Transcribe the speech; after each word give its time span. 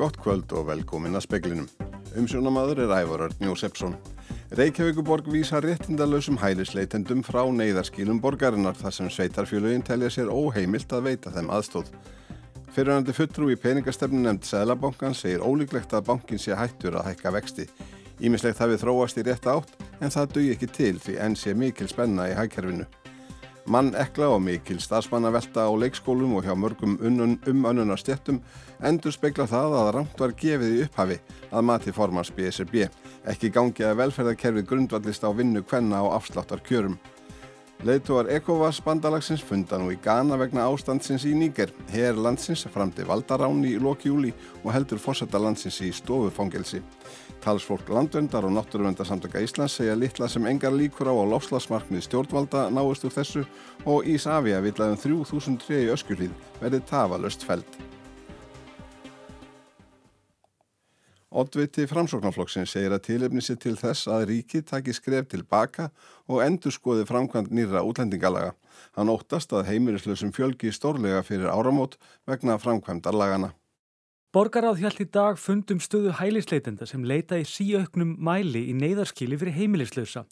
Gott 0.00 0.16
kvöld 0.16 0.48
og 0.56 0.64
velkomin 0.64 1.12
að 1.18 1.26
speklinum. 1.26 1.66
Umsjónamaður 2.16 2.78
er 2.86 2.92
Ævar 3.02 3.26
Örn 3.26 3.42
Jósefsson. 3.44 3.98
Reykjavíkuborg 4.56 5.26
vísa 5.28 5.58
réttindalösum 5.60 6.38
hælisleitendum 6.40 7.20
frá 7.26 7.42
neyðarskílum 7.52 8.16
borgarinnar 8.24 8.78
þar 8.80 8.94
sem 8.96 9.10
sveitarfjölugin 9.12 9.84
telja 9.84 10.08
sér 10.08 10.32
óheimilt 10.32 10.94
að 10.96 11.04
veita 11.10 11.32
þeim 11.34 11.52
aðstóð. 11.52 11.90
Fyrirhandi 12.72 13.12
fulltrú 13.12 13.50
í 13.52 13.58
peningastefnu 13.60 14.22
nefnd 14.24 14.48
Sælabankan 14.48 15.18
segir 15.18 15.44
ólíklegt 15.44 15.92
að 15.92 16.06
bankin 16.08 16.40
sé 16.40 16.56
hættur 16.56 16.96
að 16.96 17.10
hækka 17.10 17.34
vexti. 17.36 17.68
Ímislegt 18.24 18.64
hafið 18.64 18.86
þróast 18.86 19.20
í 19.20 19.26
rétt 19.28 19.52
átt 19.52 19.76
en 20.00 20.16
það 20.16 20.32
dugi 20.38 20.56
ekki 20.56 20.72
til 20.80 20.96
því 20.96 21.20
enn 21.26 21.36
sé 21.36 21.52
mikil 21.52 21.92
spenna 21.92 22.30
í 22.32 22.38
hækkerfinu. 22.40 22.88
Mann 23.70 23.92
ekla 23.94 24.26
og 24.34 24.40
mikil 24.42 24.80
starfsmannavelta 24.82 25.62
á 25.62 25.70
leikskólum 25.78 26.32
og 26.34 26.42
hjá 26.42 26.56
mörgum 26.58 26.96
um 27.06 27.66
önnunar 27.70 28.00
stjettum 28.02 28.40
endur 28.82 29.14
spekla 29.14 29.46
það 29.46 29.76
að 29.78 29.90
ramt 29.94 30.18
var 30.18 30.34
gefið 30.40 30.72
í 30.74 30.80
upphafi 30.88 31.18
að 31.52 31.66
mati 31.68 31.94
formans 31.94 32.32
BSRB. 32.34 32.88
Ekki 33.30 33.52
gangi 33.54 33.86
að 33.86 34.00
velferðarkerfið 34.02 34.66
grundvallist 34.72 35.22
á 35.22 35.30
vinnu 35.30 35.62
kvenna 35.62 36.02
á 36.02 36.18
afsláttar 36.18 36.64
kjörum. 36.66 36.98
Leðtúar 37.80 38.26
Ekovas 38.28 38.76
bandalagsins 38.84 39.40
funda 39.40 39.78
nú 39.80 39.86
í 39.88 39.96
Ghana 40.04 40.36
vegna 40.36 40.66
ástandsins 40.68 41.22
í 41.24 41.30
Níger. 41.32 41.70
Her 41.88 42.18
landsins 42.18 42.66
framti 42.68 43.06
valdarán 43.08 43.62
í 43.64 43.78
loki 43.80 44.10
júli 44.10 44.34
og 44.60 44.74
heldur 44.74 45.00
fórsetta 45.00 45.40
landsins 45.40 45.78
í 45.80 45.88
stofufangelsi. 45.96 46.82
Talsfólk 47.40 47.88
landvendar 47.88 48.44
og 48.44 48.52
náttúruvendarsamtöka 48.52 49.40
Íslands 49.40 49.78
segja 49.80 49.94
litla 49.96 50.28
sem 50.28 50.44
engar 50.50 50.76
líkur 50.76 51.08
á 51.08 51.14
að 51.14 51.32
lofslagsmarkmið 51.32 52.04
stjórnvalda 52.04 52.66
náist 52.68 53.06
úr 53.08 53.16
þessu 53.16 53.46
og 53.88 54.04
Ísafja 54.04 54.60
vilaðum 54.60 55.00
3003 55.00 55.80
í 55.86 55.88
öskulíð 55.96 56.36
verið 56.60 56.84
tafalöst 56.92 57.48
feld. 57.48 57.80
Oddviti 61.30 61.84
framsóknarflokksins 61.86 62.72
segir 62.74 62.90
að 62.90 63.04
tilefni 63.06 63.42
sér 63.44 63.58
til 63.62 63.76
þess 63.78 64.08
að 64.10 64.24
ríkið 64.32 64.64
taki 64.66 64.94
skref 64.96 65.28
tilbaka 65.30 65.92
og 66.26 66.42
endur 66.42 66.74
skoði 66.74 67.04
framkvæmt 67.06 67.52
nýra 67.54 67.84
útlendingalaga. 67.86 68.56
Hann 68.98 69.12
óttast 69.12 69.54
að 69.54 69.68
heimirislausum 69.70 70.32
fjölgi 70.34 70.72
stórlega 70.74 71.22
fyrir 71.22 71.46
áramót 71.46 71.94
vegna 72.26 72.58
framkvæmdarlagana. 72.58 73.52
Borgaráð 74.34 74.82
hjælt 74.82 75.04
í 75.04 75.06
dag 75.06 75.38
fundum 75.38 75.78
stöðu 75.78 76.16
hælisleitenda 76.18 76.86
sem 76.86 77.06
leita 77.06 77.38
í 77.38 77.46
síauknum 77.46 78.16
mæli 78.18 78.66
í 78.70 78.74
neyðarskili 78.74 79.38
fyrir 79.38 79.54
heimilislausa. 79.54 80.24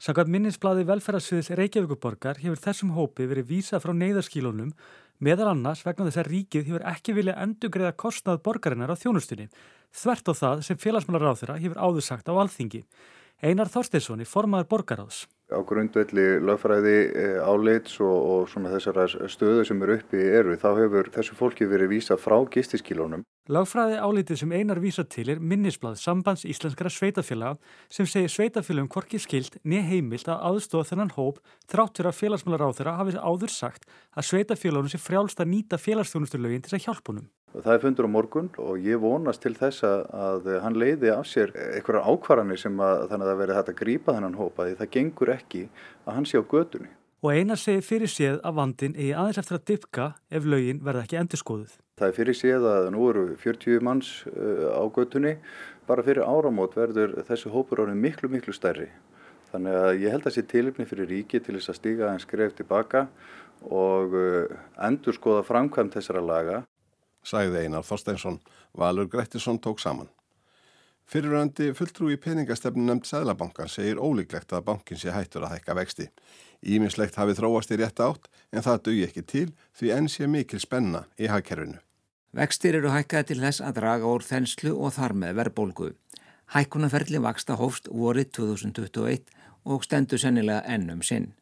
Sankar 0.00 0.30
minninsblæði 0.32 0.86
velferðarsviðis 0.88 1.50
Reykjavíkuborgar 1.58 2.38
hefur 2.40 2.58
þessum 2.62 2.94
hópi 2.96 3.26
verið 3.28 3.50
vísa 3.50 3.78
frá 3.82 3.92
neyðarskílunum 3.92 4.70
meðal 5.20 5.50
annars 5.52 5.84
vegna 5.86 6.08
þess 6.08 6.22
að 6.22 6.30
ríkið 6.32 6.68
hefur 6.70 6.86
ekki 6.90 7.14
vilja 7.16 7.36
endugreiða 7.44 7.96
kostnað 8.00 8.40
borgarinnar 8.46 8.92
á 8.92 9.00
þjónustunni 9.00 9.50
þvert 9.92 10.30
á 10.30 10.34
það 10.40 10.62
sem 10.66 10.80
félagsmálar 10.80 11.34
á 11.36 11.40
þeirra 11.40 11.58
hefur 11.60 11.80
áður 11.80 12.06
sagt 12.06 12.30
á 12.30 12.34
alþingi. 12.34 12.84
Einar 13.40 13.70
Þorsteinssoni, 13.72 14.26
formaður 14.28 14.68
borgaráðs. 14.72 15.24
Á 15.50 15.58
grundvelli 15.66 16.38
lögfræði 16.46 16.96
eh, 17.10 17.38
áleits 17.42 17.98
og, 17.98 18.18
og 18.32 18.48
svona 18.52 18.70
þessara 18.70 19.06
stöðu 19.30 19.64
sem 19.66 19.82
eru 19.82 19.96
uppi 19.98 20.20
eru, 20.22 20.54
þá 20.54 20.70
hefur 20.78 21.10
þessu 21.16 21.36
fólki 21.38 21.66
verið 21.70 21.90
vísa 21.96 22.18
frá 22.20 22.36
gistiskílónum. 22.54 23.24
Lögfræði 23.50 23.96
áleitið 23.98 24.38
sem 24.44 24.52
einar 24.54 24.78
vísa 24.78 25.02
til 25.10 25.26
er 25.32 25.40
minnisblad 25.42 25.98
sambands 25.98 26.44
íslenskara 26.46 26.92
sveitafélaga 26.94 27.58
sem 27.90 28.06
segir 28.06 28.30
sveitafélagum 28.30 28.90
hvorki 28.94 29.18
skilt 29.18 29.58
niður 29.64 29.88
heimilt 29.88 30.30
að 30.30 30.44
aðstofa 30.52 30.92
þennan 30.92 31.14
hóp 31.16 31.40
þráttur 31.66 32.10
að 32.12 32.18
félagsmálar 32.20 32.62
á 32.62 32.76
þeirra 32.78 32.96
hafið 33.00 33.18
áður 33.18 33.54
sagt 33.56 33.90
að 34.14 34.28
sveitafélagunum 34.30 34.92
sé 34.92 35.02
frjálst 35.02 35.42
að 35.42 35.50
nýta 35.56 35.82
félagsþjónusturlögin 35.82 36.62
til 36.62 36.76
þess 36.76 36.78
að 36.78 36.86
hjálpunum. 36.86 37.26
Það 37.50 37.72
er 37.72 37.80
fundur 37.82 38.06
á 38.06 38.10
morgun 38.14 38.48
og 38.62 38.84
ég 38.86 39.00
vonast 39.02 39.42
til 39.42 39.56
þess 39.58 39.82
að, 39.82 40.04
að 40.14 40.44
hann 40.62 40.76
leiði 40.78 41.10
af 41.10 41.26
sér 41.26 41.50
einhverjar 41.58 42.06
ákvarðanir 42.06 42.60
sem 42.62 42.76
að 42.78 43.08
þannig 43.10 43.26
að 43.26 43.30
það 43.30 43.40
verði 43.40 43.56
hægt 43.58 43.72
að 43.72 43.80
grípa 43.80 44.14
þennan 44.14 44.38
hópa 44.38 44.66
því 44.68 44.76
það 44.78 44.90
gengur 44.94 45.32
ekki 45.34 45.62
að 46.04 46.14
hann 46.14 46.28
sé 46.30 46.38
á 46.38 46.44
gödunni. 46.46 46.92
Og 47.20 47.34
einar 47.34 47.58
segi 47.60 47.82
fyrir 47.84 48.08
séð 48.08 48.38
að 48.46 48.56
vandin 48.60 48.94
eigi 48.94 49.10
aðeins 49.18 49.42
eftir 49.42 49.58
að 49.58 49.66
dypka 49.72 50.06
ef 50.30 50.46
lögin 50.46 50.84
verða 50.86 51.02
ekki 51.04 51.20
endur 51.20 51.42
skoðuð. 51.42 51.74
Það 51.98 52.06
er 52.06 52.16
fyrir 52.20 52.38
séð 52.38 52.70
að 52.70 52.88
nú 52.94 53.10
eru 53.10 53.26
40 53.42 53.84
manns 53.84 54.14
uh, 54.30 54.70
á 54.70 54.84
gödunni, 54.94 55.34
bara 55.90 56.06
fyrir 56.06 56.24
áramót 56.24 56.78
verður 56.78 57.18
þessu 57.26 57.50
hópur 57.50 57.82
árið 57.82 57.98
miklu 58.06 58.30
miklu 58.30 58.54
stærri. 58.54 58.92
Þannig 59.50 59.82
að 59.82 59.92
ég 60.06 60.14
held 60.14 60.30
að 60.30 60.38
sé 60.38 60.46
tilipni 60.46 60.86
fyrir 60.86 61.10
ríki 61.10 61.42
til 61.42 61.58
þess 61.58 61.74
að 61.74 61.82
stíga 61.82 62.06
aðeins 62.06 62.30
skref 62.30 62.54
tilbaka 62.54 63.08
og 63.66 64.14
uh, 64.14 64.58
endur 64.86 65.18
skoða 65.18 65.42
framkvæmt 65.50 65.98
þessara 65.98 66.22
laga 66.22 66.62
sagði 67.22 67.66
Einar 67.66 67.84
Þorsteinsson. 67.86 68.40
Valur 68.76 69.08
Grettisson 69.08 69.58
tók 69.58 69.80
saman. 69.80 70.08
Fyriröndi 71.10 71.72
fulltrú 71.74 72.12
í 72.14 72.16
peningastefnu 72.22 72.84
nefnd 72.86 73.08
Sæðlabankan 73.08 73.70
segir 73.70 73.98
ólíklegt 73.98 74.52
að 74.54 74.68
bankin 74.68 74.98
sé 75.00 75.10
hættur 75.10 75.42
að 75.42 75.56
hækka 75.56 75.74
vexti. 75.74 76.06
Ímislegt 76.62 77.18
hafi 77.18 77.34
þróast 77.34 77.72
í 77.74 77.80
rétt 77.80 77.98
átt 78.04 78.28
en 78.54 78.62
það 78.62 78.82
dögi 78.86 79.06
ekki 79.08 79.24
til 79.32 79.48
því 79.80 79.90
enn 79.96 80.06
sé 80.12 80.28
mikil 80.30 80.60
spenna 80.62 81.06
í 81.18 81.26
hagkerfinu. 81.32 81.80
Vextir 82.30 82.78
eru 82.78 82.92
hækkað 82.94 83.26
til 83.32 83.40
þess 83.42 83.64
að 83.66 83.80
draga 83.80 84.06
úr 84.06 84.22
þenslu 84.22 84.76
og 84.78 84.94
þar 84.94 85.16
með 85.18 85.34
verðbólgu. 85.40 85.90
Hækkunaferli 86.54 87.18
vaksta 87.26 87.58
hófst 87.58 87.90
vorið 87.90 88.30
2021 88.38 89.34
og 89.66 89.82
stendur 89.82 90.22
sennilega 90.22 90.62
ennum 90.70 91.02
sinn. 91.02 91.32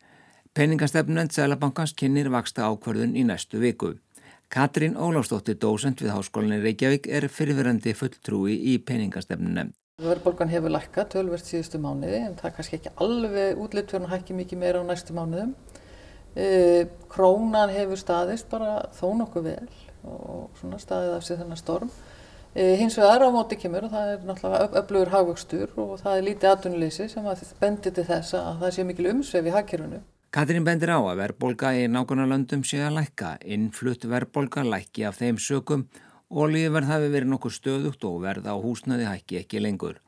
Peningastefnu 0.56 1.18
nefnd 1.18 1.36
Sæðlabankans 1.36 1.92
kynir 1.92 2.32
vaksta 2.32 2.64
ákvörðun 2.72 3.12
í 3.20 3.26
næstu 3.28 3.60
viku. 3.60 3.98
Katrín 4.48 4.94
Óláfsdóttir, 4.96 5.58
dósent 5.60 6.00
við 6.00 6.14
Háskólinni 6.14 6.56
Reykjavík, 6.62 7.04
er 7.12 7.26
fyrirverandi 7.28 7.92
fulltrúi 7.92 8.54
í 8.72 8.78
peningastefnu 8.80 9.50
nefnd. 9.52 9.74
Verðbólgan 10.00 10.48
hefur 10.48 10.72
lækkað 10.72 11.10
tölvert 11.12 11.44
síðustu 11.44 11.80
mánuði 11.82 12.22
en 12.22 12.38
það 12.38 12.48
er 12.48 12.54
kannski 12.56 12.78
ekki 12.78 12.92
alveg 13.04 13.60
útlitt 13.60 13.92
fyrir 13.92 14.06
að 14.06 14.14
hækki 14.14 14.38
mikið 14.38 14.62
meira 14.62 14.80
á 14.80 14.88
næstu 14.88 15.16
mánuðum. 15.16 15.52
E, 16.32 16.48
krónan 17.12 17.74
hefur 17.74 18.00
staðist 18.00 18.48
bara 18.48 18.86
þó 18.96 19.08
nokkuð 19.20 19.50
vel 19.50 19.68
og 20.08 20.60
svona 20.62 20.80
staðið 20.80 21.16
af 21.18 21.26
sig 21.28 21.42
þennan 21.42 21.60
storm. 21.60 21.90
E, 22.54 22.70
hins 22.80 22.96
vegar 22.96 23.26
á 23.26 23.34
móti 23.34 23.58
kemur 23.60 23.90
og 23.90 23.92
það 23.92 24.14
er 24.14 24.28
náttúrulega 24.30 24.80
öflugur 24.80 25.12
hagvöxtur 25.12 25.76
og 25.76 25.98
það 26.00 26.14
er 26.14 26.28
lítið 26.30 26.54
atvinnuleysi 26.54 27.10
sem 27.12 27.28
að 27.28 27.44
bendir 27.60 27.98
til 27.98 28.06
þess 28.08 28.38
að 28.38 28.62
það 28.64 28.78
sé 28.78 28.88
mikil 28.88 29.12
umsvef 29.12 29.50
í 29.50 29.58
hagkerfinu. 29.58 30.00
Katrín 30.28 30.60
bendir 30.60 30.90
á 30.92 31.00
að 31.00 31.22
verðbolga 31.22 31.70
í 31.72 31.86
nákvæmlega 31.88 32.58
sé 32.68 32.82
að 32.84 32.98
lækka, 32.98 33.28
innflutt 33.48 34.02
verðbolga 34.04 34.60
lækki 34.60 35.06
af 35.08 35.16
þeim 35.16 35.38
sökum. 35.40 35.86
Og 36.28 36.50
lífverð 36.52 36.90
hafi 36.92 37.06
verið 37.08 37.30
nokkuð 37.32 37.54
stöðugt 37.56 38.02
og 38.04 38.18
verð 38.26 38.44
á 38.44 38.52
húsnaði 38.60 39.06
hækki 39.08 39.38
ekki 39.40 39.62
lengur. 39.64 40.02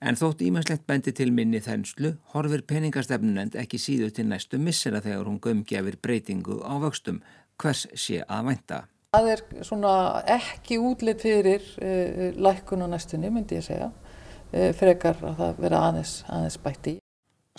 En 0.00 0.16
þótt 0.16 0.40
ímestlegt 0.40 0.86
bendi 0.88 1.12
til 1.12 1.28
minni 1.36 1.60
þenslu 1.60 2.14
horfir 2.32 2.64
peningastefnunend 2.64 3.58
ekki 3.60 3.76
síðu 3.76 4.08
til 4.16 4.24
næstu 4.30 4.56
missera 4.56 5.02
þegar 5.04 5.28
hún 5.28 5.36
gömgefir 5.44 6.00
breytingu 6.00 6.62
á 6.64 6.80
vöxtum. 6.80 7.20
Hvers 7.60 7.84
sé 7.92 8.22
að 8.24 8.48
vænta. 8.48 8.80
Það 9.12 9.30
er 9.34 9.44
svona 9.68 9.92
ekki 10.38 10.80
útlit 10.80 11.20
fyrir 11.20 11.68
uh, 11.84 12.32
lækkun 12.32 12.88
á 12.88 12.96
næstunni 12.96 13.28
myndi 13.28 13.60
ég 13.60 13.68
segja, 13.68 13.92
uh, 13.92 14.72
frekar 14.72 15.20
að 15.20 15.38
það 15.44 15.64
vera 15.68 15.84
aðeins, 15.90 16.16
aðeins 16.32 16.60
bætti 16.64 16.99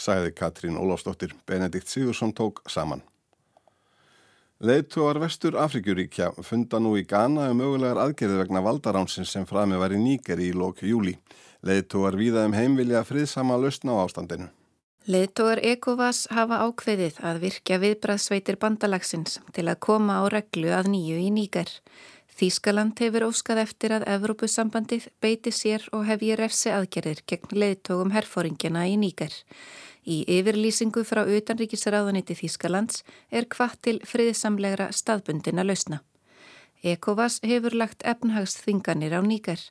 sagði 0.01 0.33
Katrín 0.35 0.79
Ólafsdóttir. 0.81 1.35
Benedikt 1.45 1.87
Sigursson 1.87 2.33
tók 2.33 2.61
saman. 2.65 3.03
Leittóar 4.61 5.17
vestur 5.17 5.55
Afrikuríkja 5.57 6.27
funda 6.45 6.77
nú 6.77 6.93
í 6.99 7.01
Ghana 7.09 7.47
um 7.49 7.57
mögulegar 7.57 7.97
aðgerði 7.97 8.43
vegna 8.43 8.61
valdaránsins 8.61 9.31
sem 9.33 9.47
frami 9.49 9.79
var 9.81 9.93
í 9.95 9.97
Nígeri 9.97 10.51
í 10.51 10.53
lóku 10.53 10.85
júli. 10.85 11.15
Leittóar 11.65 12.13
viða 12.17 12.43
um 12.45 12.53
heimvilja 12.53 13.01
friðsama 13.05 13.57
lausna 13.57 13.97
á 13.97 14.05
ástandinu. 14.05 14.51
Leittóar 15.09 15.57
Ekovas 15.65 16.27
hafa 16.29 16.59
ákveðið 16.61 17.17
að 17.25 17.41
virkja 17.41 17.79
viðbraðsveitir 17.81 18.59
bandalagsins 18.61 19.39
til 19.49 19.65
að 19.65 19.79
koma 19.81 20.19
á 20.21 20.29
reglu 20.29 20.69
að 20.77 20.91
nýju 20.93 21.17
í 21.17 21.31
Níger. 21.33 21.71
Þískaland 22.37 23.01
hefur 23.01 23.31
óskað 23.31 23.63
eftir 23.63 23.95
að 23.97 24.05
Evrópusambandið 24.13 25.09
beiti 25.21 25.49
sér 25.49 25.87
og 25.89 26.05
hef 26.05 26.21
ég 26.21 26.37
refsi 26.37 26.69
aðgerðir 26.69 27.25
gegn 27.25 27.57
leittógum 27.63 28.13
herfóringina 28.13 28.85
í 28.85 28.93
Níger. 29.01 29.33
Í 30.01 30.23
yfirlýsingu 30.25 31.03
frá 31.05 31.21
utanríkisraðuniti 31.29 32.33
Þískalands 32.39 33.03
er 33.29 33.45
hvað 33.45 33.75
til 33.85 33.97
friðsamlegra 34.01 34.89
staðbundina 34.95 35.65
lausna. 35.67 36.01
Ekovas 36.81 37.37
hefur 37.45 37.75
lagt 37.77 38.01
efnhagsþinganir 38.01 39.13
á 39.13 39.21
nýgar. 39.21 39.61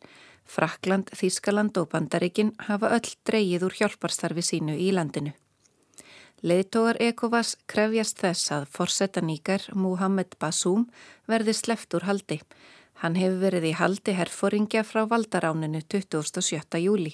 Frakland, 0.46 1.10
Þískaland 1.10 1.78
og 1.78 1.90
Bandaríkin 1.90 2.52
hafa 2.68 2.92
öll 2.94 3.10
dreyið 3.26 3.66
úr 3.66 3.74
hjálparstarfi 3.80 4.42
sínu 4.46 4.76
í 4.78 4.92
landinu. 4.94 5.34
Leðtógar 6.46 6.96
Ekovas 7.02 7.56
krefjast 7.68 8.22
þess 8.22 8.52
að 8.54 8.68
forsetta 8.70 9.20
nýgar 9.20 9.66
Muhammed 9.74 10.38
Basum 10.38 10.86
verði 11.28 11.52
sleft 11.58 11.94
úr 11.98 12.06
haldi. 12.06 12.38
Hann 13.02 13.18
hefur 13.18 13.42
verið 13.42 13.66
í 13.72 13.74
haldi 13.76 14.14
herfóringja 14.14 14.86
frá 14.86 15.02
valdaráninu 15.10 15.82
27. 15.82 16.80
júli. 16.80 17.12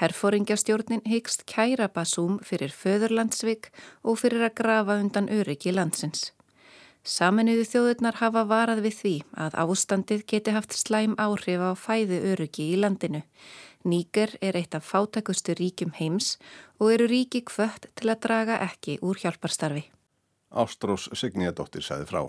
Herfóringjastjórnin 0.00 1.02
hyggst 1.04 1.42
kæra 1.44 1.90
Basúm 1.92 2.38
fyrir 2.40 2.72
föðurlandsvik 2.72 3.68
og 4.00 4.16
fyrir 4.22 4.46
að 4.46 4.54
grafa 4.62 4.96
undan 4.96 5.28
öryggi 5.28 5.74
landsins. 5.76 6.30
Saminuðu 7.04 7.66
þjóðurnar 7.68 8.16
hafa 8.20 8.46
varað 8.48 8.80
við 8.86 8.96
því 9.00 9.12
að 9.44 9.58
ástandið 9.60 10.24
geti 10.32 10.56
haft 10.56 10.76
slæm 10.76 11.18
áhrif 11.20 11.60
á 11.60 11.72
fæðu 11.76 12.20
örugi 12.32 12.70
í 12.72 12.80
landinu. 12.80 13.22
Níker 13.84 14.38
er 14.40 14.56
eitt 14.56 14.76
af 14.76 14.88
fátækustu 14.88 15.56
ríkjum 15.60 15.92
heims 16.00 16.38
og 16.80 16.92
eru 16.96 17.08
ríki 17.08 17.44
kvött 17.44 17.92
til 17.92 18.08
að 18.08 18.20
draga 18.24 18.60
ekki 18.64 18.98
úr 19.04 19.20
hjálparstarfi. 19.20 19.84
Ástrós 20.50 21.08
Signíadóttir 21.12 21.84
sagði 21.84 22.08
frá. 22.08 22.22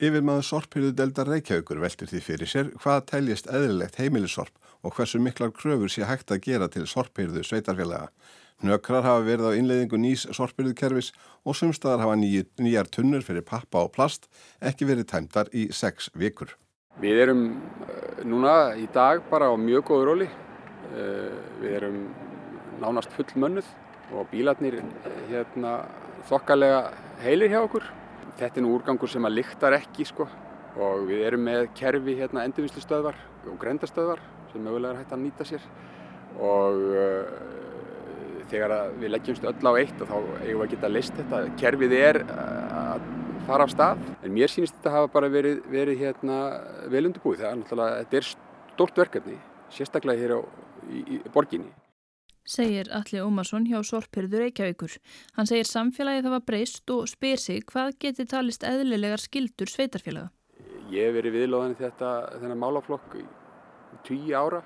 Yfir 0.00 0.22
maður 0.24 0.46
sorphyrðu 0.48 0.90
delta 0.96 1.26
Reykjavíkur 1.28 1.80
veltir 1.82 2.08
því 2.08 2.18
fyrir 2.24 2.48
sér 2.48 2.68
hvað 2.80 3.02
teljist 3.10 3.50
eðlilegt 3.52 3.98
heimilissorp 4.00 4.54
og 4.80 4.94
hversu 4.96 5.18
miklar 5.20 5.50
kröfur 5.52 5.92
sé 5.92 6.06
hægt 6.08 6.32
að 6.32 6.40
gera 6.46 6.68
til 6.72 6.86
sorphyrðu 6.88 7.42
sveitarfélaga. 7.44 8.08
Nökrar 8.64 9.04
hafa 9.04 9.26
verið 9.26 9.52
á 9.52 9.58
innleiðingu 9.60 10.00
nýs 10.00 10.24
sorpbyrðukerfis 10.36 11.12
og 11.44 11.58
sumstaðar 11.58 12.06
hafa 12.06 12.16
ný, 12.16 12.30
nýjar 12.56 12.88
tunnur 12.88 13.20
fyrir 13.24 13.44
pappa 13.44 13.84
og 13.84 13.92
plast 13.92 14.30
ekki 14.64 14.88
verið 14.88 15.10
tæmtar 15.12 15.52
í 15.52 15.68
sex 15.68 16.08
vikur. 16.16 16.56
Við 17.04 17.20
erum 17.26 17.44
eh, 17.84 18.24
núna 18.24 18.72
í 18.80 18.88
dag 18.96 19.20
bara 19.28 19.52
á 19.52 19.54
mjög 19.60 19.84
góðu 19.92 20.08
róli. 20.08 20.32
Eh, 20.96 21.38
við 21.60 21.76
erum 21.82 22.02
nánast 22.80 23.12
full 23.12 23.28
mönnuð 23.36 23.68
og 24.16 24.32
bílarnir 24.32 24.80
eh, 24.80 25.24
hérna, 25.28 25.82
þokkalega 26.32 26.86
heilir 27.20 27.52
hjá 27.52 27.62
okkur. 27.66 27.99
Þetta 28.40 28.56
er 28.56 28.64
nú 28.64 28.74
úrgangur 28.78 29.10
sem 29.12 29.26
að 29.28 29.36
lyktar 29.36 29.76
ekki 29.76 30.06
sko 30.08 30.24
og 30.80 31.06
við 31.08 31.26
erum 31.28 31.42
með 31.44 31.66
kerfi 31.76 32.14
hérna 32.16 32.46
endurvinnslustöðvar 32.48 33.18
og 33.50 33.56
grendastöðvar 33.60 34.22
sem 34.52 34.62
mögulega 34.64 34.94
er 34.94 35.02
hægt 35.02 35.12
að 35.12 35.24
nýta 35.26 35.46
sér 35.48 35.66
og 36.40 36.78
þegar 38.50 38.74
við 38.98 39.12
leggjumst 39.14 39.46
öll 39.46 39.70
á 39.70 39.72
eitt 39.78 40.02
og 40.02 40.10
þá 40.10 40.16
eigum 40.18 40.62
við 40.62 40.64
að 40.64 40.72
geta 40.74 40.90
list 40.90 41.18
þetta. 41.18 41.42
Kerfið 41.60 41.96
er 41.98 42.20
uh, 42.24 42.80
að 42.94 43.04
fara 43.48 43.66
af 43.66 43.74
stað 43.74 44.02
en 44.20 44.34
mér 44.34 44.52
sýnist 44.52 44.78
þetta 44.78 44.94
hafa 44.96 45.12
bara 45.14 45.30
verið, 45.32 45.60
verið 45.70 46.04
hérna, 46.04 46.40
vel 46.92 47.06
undirbúið. 47.10 47.44
Það 47.44 47.52
er 47.52 47.60
náttúrulega, 47.62 48.00
þetta 48.04 48.20
er 48.20 48.30
stort 48.30 49.04
verkefni, 49.04 49.38
sérstaklega 49.74 50.24
hér 50.24 50.36
á, 50.38 50.40
í, 50.88 51.04
í 51.18 51.22
borginni. 51.34 51.72
Segir 52.50 52.88
Alli 52.90 53.20
Ómarsson 53.22 53.68
hjá 53.68 53.78
Sorpirður 53.86 54.42
Reykjavíkur. 54.44 54.96
Hann 55.36 55.46
segir 55.46 55.68
samfélagið 55.70 56.26
það 56.26 56.34
var 56.34 56.46
breyst 56.48 56.90
og 56.90 57.06
spyr 57.10 57.38
sig 57.38 57.62
hvað 57.70 57.94
geti 58.02 58.26
talist 58.26 58.66
eðlilegar 58.66 59.22
skildur 59.22 59.70
sveitarfélaga. 59.70 60.32
Ég 60.90 61.06
hef 61.06 61.14
verið 61.14 61.36
viðlóðan 61.38 61.76
í 61.76 61.78
þetta 61.78 62.10
þennan 62.40 62.58
málaflokk 62.58 63.14
í 63.20 63.24
tíu 64.08 64.34
ára 64.34 64.64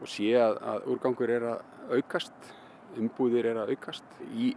og 0.00 0.10
sé 0.10 0.32
að, 0.40 0.58
að 0.58 0.88
úrgangur 0.90 1.30
er 1.30 1.46
að 1.52 1.94
aukast 1.94 2.50
umbúðir 2.98 3.50
er 3.52 3.60
að 3.62 3.74
aukast. 3.74 4.18
Í 4.34 4.50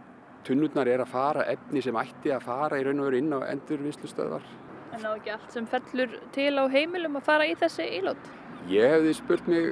tunnurnar 0.46 0.90
er 0.90 1.04
að 1.04 1.12
fara 1.12 1.46
efni 1.52 1.82
sem 1.84 1.96
ætti 2.00 2.32
að 2.34 2.46
fara 2.48 2.80
í 2.80 2.86
raun 2.86 3.02
og 3.02 3.08
veru 3.10 3.22
inn 3.22 3.34
á 3.34 3.40
endurvinnslustöðvar. 3.52 4.50
En 4.96 5.06
á 5.06 5.10
ekki 5.12 5.34
allt 5.34 5.54
sem 5.54 5.66
fellur 5.70 6.18
til 6.34 6.52
á 6.58 6.64
heimilum 6.72 7.18
að 7.20 7.26
fara 7.28 7.46
í 7.46 7.54
þessi 7.58 7.86
ílót? 8.00 8.30
Ég 8.72 8.90
hefði 8.96 9.14
spurt 9.14 9.50
mig 9.50 9.70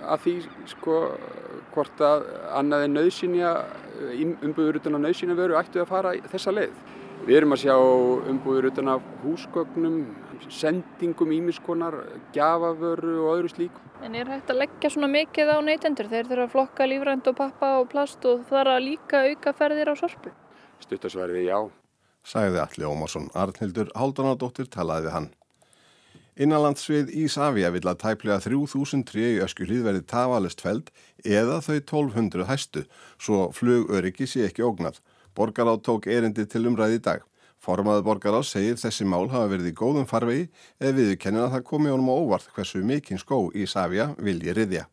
að 0.00 0.26
því 0.26 0.34
sko 0.70 0.96
hvort 1.74 2.00
að 2.04 2.24
annað 2.58 2.86
en 2.86 2.96
nöðsynja, 2.98 3.50
umbúður 4.46 4.80
utan 4.80 4.98
á 4.98 5.04
nöðsynja 5.04 5.36
veru 5.38 5.58
ættu 5.60 5.82
að 5.82 5.90
fara 5.90 6.14
þessa 6.32 6.54
leið. 6.54 6.80
Við 7.20 7.36
erum 7.36 7.52
að 7.52 7.62
sjá 7.66 7.74
umbúður 8.32 8.70
utan 8.70 8.88
af 8.94 9.08
húsgögnum, 9.24 9.98
sendingum, 10.48 11.34
ímiskonar, 11.36 11.98
gjafavöru 12.32 13.18
og 13.26 13.32
öðru 13.34 13.50
slíku. 13.52 13.82
En 14.00 14.16
er 14.16 14.30
hægt 14.32 14.48
að 14.48 14.62
leggja 14.62 14.90
svona 14.94 15.10
mikið 15.12 15.52
á 15.52 15.56
neytendur? 15.60 16.08
Þeir 16.08 16.30
þurfa 16.30 16.46
að 16.46 16.54
flokka 16.54 16.86
lífrænt 16.88 17.28
og 17.28 17.36
pappa 17.36 17.74
og 17.82 17.90
plast 17.92 18.24
og 18.24 18.46
þar 18.48 18.72
að 18.76 18.86
líka 18.86 19.20
auka 19.28 19.52
ferðir 19.58 19.92
á 19.92 19.94
sorpu? 20.00 20.32
Stuttasverði 20.80 21.44
já. 21.44 21.58
Sæði 22.24 22.62
Alli 22.64 22.88
Ómarsson. 22.88 23.28
Arnhildur 23.36 23.92
Haldunadóttir 23.96 24.72
talaði 24.72 25.10
við 25.10 25.16
hann. 25.18 25.28
Innanlandsvið 26.38 27.10
Ísafja 27.24 27.70
vil 27.74 27.82
að 27.90 27.98
tæplega 28.04 28.38
3000 28.44 29.02
tré 29.08 29.32
í 29.34 29.40
öskulíð 29.44 29.86
verið 29.88 30.04
tafalist 30.12 30.62
feld 30.62 30.92
eða 31.24 31.58
þau 31.64 31.78
1200 31.80 32.46
hæstu, 32.46 32.84
svo 33.18 33.48
flugöryggi 33.56 34.28
sé 34.30 34.46
ekki 34.46 34.62
ógnað. 34.66 35.00
Borgaráð 35.34 35.82
tók 35.88 36.06
erindi 36.06 36.46
til 36.46 36.66
umræði 36.70 37.00
í 37.00 37.04
dag. 37.08 37.26
Formaður 37.60 38.06
borgaráð 38.06 38.46
segir 38.48 38.78
þessi 38.80 39.04
mál 39.04 39.26
hafa 39.28 39.50
verið 39.50 39.72
í 39.72 39.76
góðum 39.76 40.06
farvegi 40.08 40.46
eða 40.80 40.96
viðkennin 40.96 41.44
að 41.44 41.52
það 41.56 41.66
komi 41.72 41.92
honum 41.92 42.08
á 42.08 42.14
óvart 42.16 42.48
hversu 42.54 42.80
mikinn 42.80 43.20
skó 43.20 43.50
í 43.52 43.66
Savia 43.68 44.14
vilji 44.16 44.54
riðja. 44.56 44.86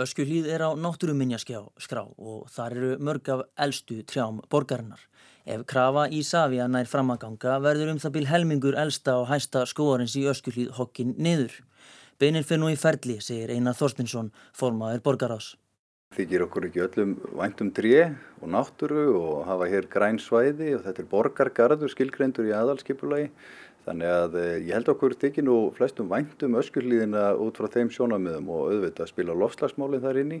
Öskulíð 0.00 0.46
er 0.48 0.62
á 0.64 0.70
náttúruminjaskrá 0.72 1.60
og 1.60 2.48
þar 2.48 2.76
eru 2.76 2.90
mörg 3.04 3.28
af 3.34 3.42
eldstu 3.60 4.00
trjám 4.08 4.38
borgarinnar. 4.48 5.02
Ef 5.44 5.66
krafa 5.68 6.06
í 6.08 6.22
Savia 6.24 6.68
nær 6.68 6.88
framaganga 6.88 7.58
verður 7.60 7.92
um 7.92 8.00
það 8.00 8.14
bíl 8.16 8.28
helmingur 8.30 8.78
eldsta 8.80 9.18
og 9.20 9.28
hæsta 9.28 9.66
skóarins 9.68 10.16
í 10.16 10.24
Öskulíð 10.30 10.72
hokkin 10.78 11.16
niður. 11.18 11.52
Beinir 12.20 12.44
fyrir 12.44 12.62
nú 12.62 12.70
í 12.72 12.78
ferli, 12.80 13.18
segir 13.20 13.52
Einar 13.52 13.76
Þorstinsson, 13.76 14.32
formaður 14.56 15.04
borgaráðs. 15.04 15.54
Þykir 16.16 16.42
okkur 16.42 16.64
ekki 16.66 16.80
öllum 16.82 17.12
væntum 17.38 17.68
tré 17.70 18.08
og 18.40 18.48
náttúru 18.50 19.04
og 19.14 19.44
hafa 19.46 19.68
hér 19.70 19.86
græn 19.92 20.16
svæði 20.18 20.72
og 20.74 20.86
þetta 20.86 21.04
er 21.04 21.10
borgargarður 21.12 21.92
skilgreindur 21.92 22.48
í 22.48 22.56
aðalskipulagi. 22.56 23.28
Þannig 23.86 24.12
að 24.12 24.38
eh, 24.40 24.54
ég 24.68 24.74
held 24.76 24.90
okkur 24.92 25.16
þykir 25.20 25.46
nú 25.46 25.56
flestum 25.76 26.10
væntum 26.10 26.58
öskullíðina 26.60 27.30
út 27.40 27.60
frá 27.60 27.70
þeim 27.72 27.92
sjónamöðum 27.94 28.50
og 28.52 28.72
auðvitað 28.72 29.12
spila 29.12 29.36
lofslagsmálinn 29.40 30.04
þar 30.04 30.22
inni. 30.22 30.40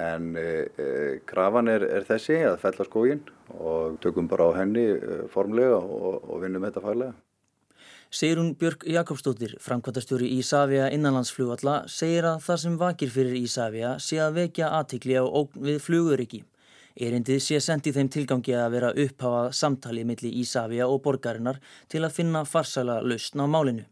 En 0.00 0.30
e, 0.38 0.46
e, 0.78 0.90
krafan 1.28 1.68
er, 1.68 1.84
er 1.98 2.06
þessi 2.06 2.38
að 2.46 2.60
fella 2.62 2.86
skógin 2.86 3.24
og 3.58 3.98
tökum 4.04 4.30
bara 4.30 4.46
á 4.48 4.58
henni 4.62 4.86
formlega 5.32 5.80
og, 5.82 6.22
og 6.30 6.44
vinnum 6.44 6.64
þetta 6.68 6.84
faglega. 6.84 7.16
Seirun 8.10 8.56
Björk 8.58 8.88
Jakobsdóttir, 8.90 9.52
framkvæmtastjóri 9.62 10.32
Ísafja 10.34 10.88
innanlandsflugalla, 10.90 11.84
segir 11.86 12.26
að 12.26 12.40
það 12.42 12.56
sem 12.64 12.78
vakir 12.80 13.12
fyrir 13.14 13.36
Ísafja 13.38 13.92
sé 14.02 14.18
að 14.18 14.40
vekja 14.40 14.70
aðtikli 14.80 15.14
á 15.14 15.22
ógn 15.22 15.62
við 15.68 15.78
fluguriki. 15.84 16.40
Erindið 17.00 17.38
sé 17.40 17.56
sendið 17.64 17.96
þeim 17.96 18.08
tilgangi 18.12 18.52
að 18.60 18.74
vera 18.74 18.88
upphafað 18.92 19.54
samtali 19.56 20.02
millir 20.04 20.34
Ísafja 20.42 20.84
og 20.84 20.98
borgarinnar 21.06 21.56
til 21.88 22.02
að 22.04 22.12
finna 22.18 22.42
farsala 22.44 22.98
lausn 23.00 23.40
á 23.40 23.46
málinu. 23.48 23.86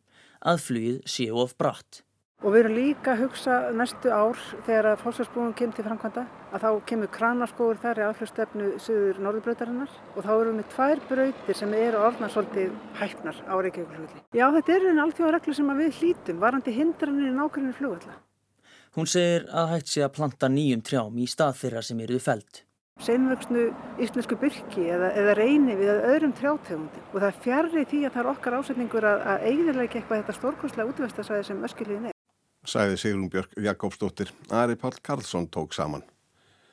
Aðflugið 0.44 0.99
sé 1.08 1.31
of 1.32 1.55
bratt. 1.56 2.02
Og 2.44 2.52
við 2.52 2.60
erum 2.60 2.76
líka 2.76 3.14
að 3.14 3.22
hugsa 3.25 3.55
næstu 3.75 4.12
ár 4.12 4.37
þegar 4.66 4.90
að 4.90 5.00
fósfarsbúum 5.06 5.55
kemur 5.56 5.78
til 5.78 5.87
framkvæmda 5.88 6.26
að 6.52 6.66
þá 6.66 6.84
kemur 6.90 7.10
kranarskóður 7.16 7.81
þar 7.87 8.02
í 8.02 8.05
aðflugstefnu 8.10 8.69
söður 8.85 9.25
norðurbrautarinnar 9.25 9.97
og 10.12 10.28
þá 10.28 10.30
erum 10.37 10.61
við 10.61 10.71
tvær 10.76 11.02
brautir 11.09 11.59
sem 11.62 11.75
eru 11.80 12.04
orðnar 12.11 12.37
svolítið 12.37 12.78
hæfnar 13.00 13.42
á 13.49 13.54
Reykjavík-flugulli. 13.56 14.23
Já, 14.37 14.47
þetta 14.61 14.76
er 14.76 14.88
einn 14.92 15.02
alltjóða 15.09 15.35
reglu 15.38 15.56
sem 15.56 15.75
við 15.80 15.99
hlítum, 16.02 16.44
varandi 16.44 16.76
hindranir 16.76 17.32
í 17.32 17.35
nákvæmlega 17.40 17.80
flugalla. 17.80 18.23
Hún 19.00 19.09
segir 19.09 19.49
að 19.49 19.75
hægt 19.75 19.97
sé 19.97 20.04
að 20.04 20.16
planta 20.21 20.52
nýjum 20.52 20.85
trjám 20.85 21.18
í 21.18 21.26
stað 21.26 21.62
þeirra 21.64 21.87
sem 21.88 22.06
eruðu 22.06 22.23
felt. 22.23 22.67
Seinvöksnu 23.07 23.69
íslensku 24.02 24.37
byrki 24.40 24.88
eða, 24.90 25.12
eða 25.14 25.35
reyni 25.38 25.76
við 25.78 25.93
öðrum 25.95 26.35
trjátegundi 26.35 27.02
og 27.12 27.21
það 27.23 27.43
fjarrir 27.45 27.87
því 27.87 28.05
að 28.05 28.14
það 28.17 28.23
er 28.25 28.31
okkar 28.33 28.59
ásetningur 28.59 29.07
að, 29.07 29.26
að 29.33 29.49
eigðirleika 29.52 30.00
eitthvað 30.00 30.23
þetta 30.23 30.38
stórkoslega 30.40 30.95
útvestasæði 30.95 31.47
sem 31.47 31.67
öskilíðin 31.69 32.09
er 32.11 32.17
sagði 32.69 33.00
Sigrun 33.00 33.31
Björk 33.33 33.57
Jakobsdóttir. 33.64 34.33
Ari 34.50 34.76
Pál 34.76 34.97
Karlsson 35.02 35.49
tók 35.49 35.73
saman. 35.73 36.05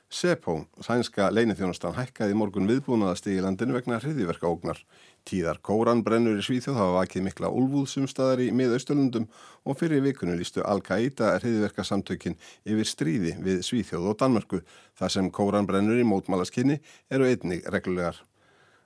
SEPO, 0.10 0.60
sænska 0.86 1.32
leinithjónastan, 1.34 1.96
hækkaði 1.98 2.36
morgun 2.38 2.68
viðbúnaðastigi 2.70 3.40
í 3.40 3.44
landinu 3.44 3.76
vegna 3.76 3.98
hriðiverka 4.00 4.48
ógnar. 4.48 4.80
Tíðar 5.26 5.58
Kóran 5.66 6.04
brennur 6.06 6.38
í 6.38 6.44
Svíþjóð 6.46 6.76
hafa 6.78 6.98
vakið 7.00 7.24
mikla 7.26 7.50
úlvúðsumstaðar 7.50 8.44
í 8.44 8.52
miðausturlundum 8.54 9.26
og 9.66 9.80
fyrir 9.80 10.04
vikunum 10.06 10.38
lístu 10.38 10.62
Al-Qaida 10.62 11.32
hriðiverka 11.40 11.82
samtökin 11.82 12.38
yfir 12.62 12.86
stríði 12.86 13.34
við 13.42 13.64
Svíþjóð 13.66 14.12
og 14.12 14.20
Danmörku. 14.22 14.62
Það 14.94 15.14
sem 15.16 15.34
Kóran 15.34 15.66
brennur 15.66 15.98
í 15.98 16.06
mótmálaskinni 16.06 16.78
eru 17.10 17.26
einnig 17.26 17.66
reglulegar. 17.74 18.22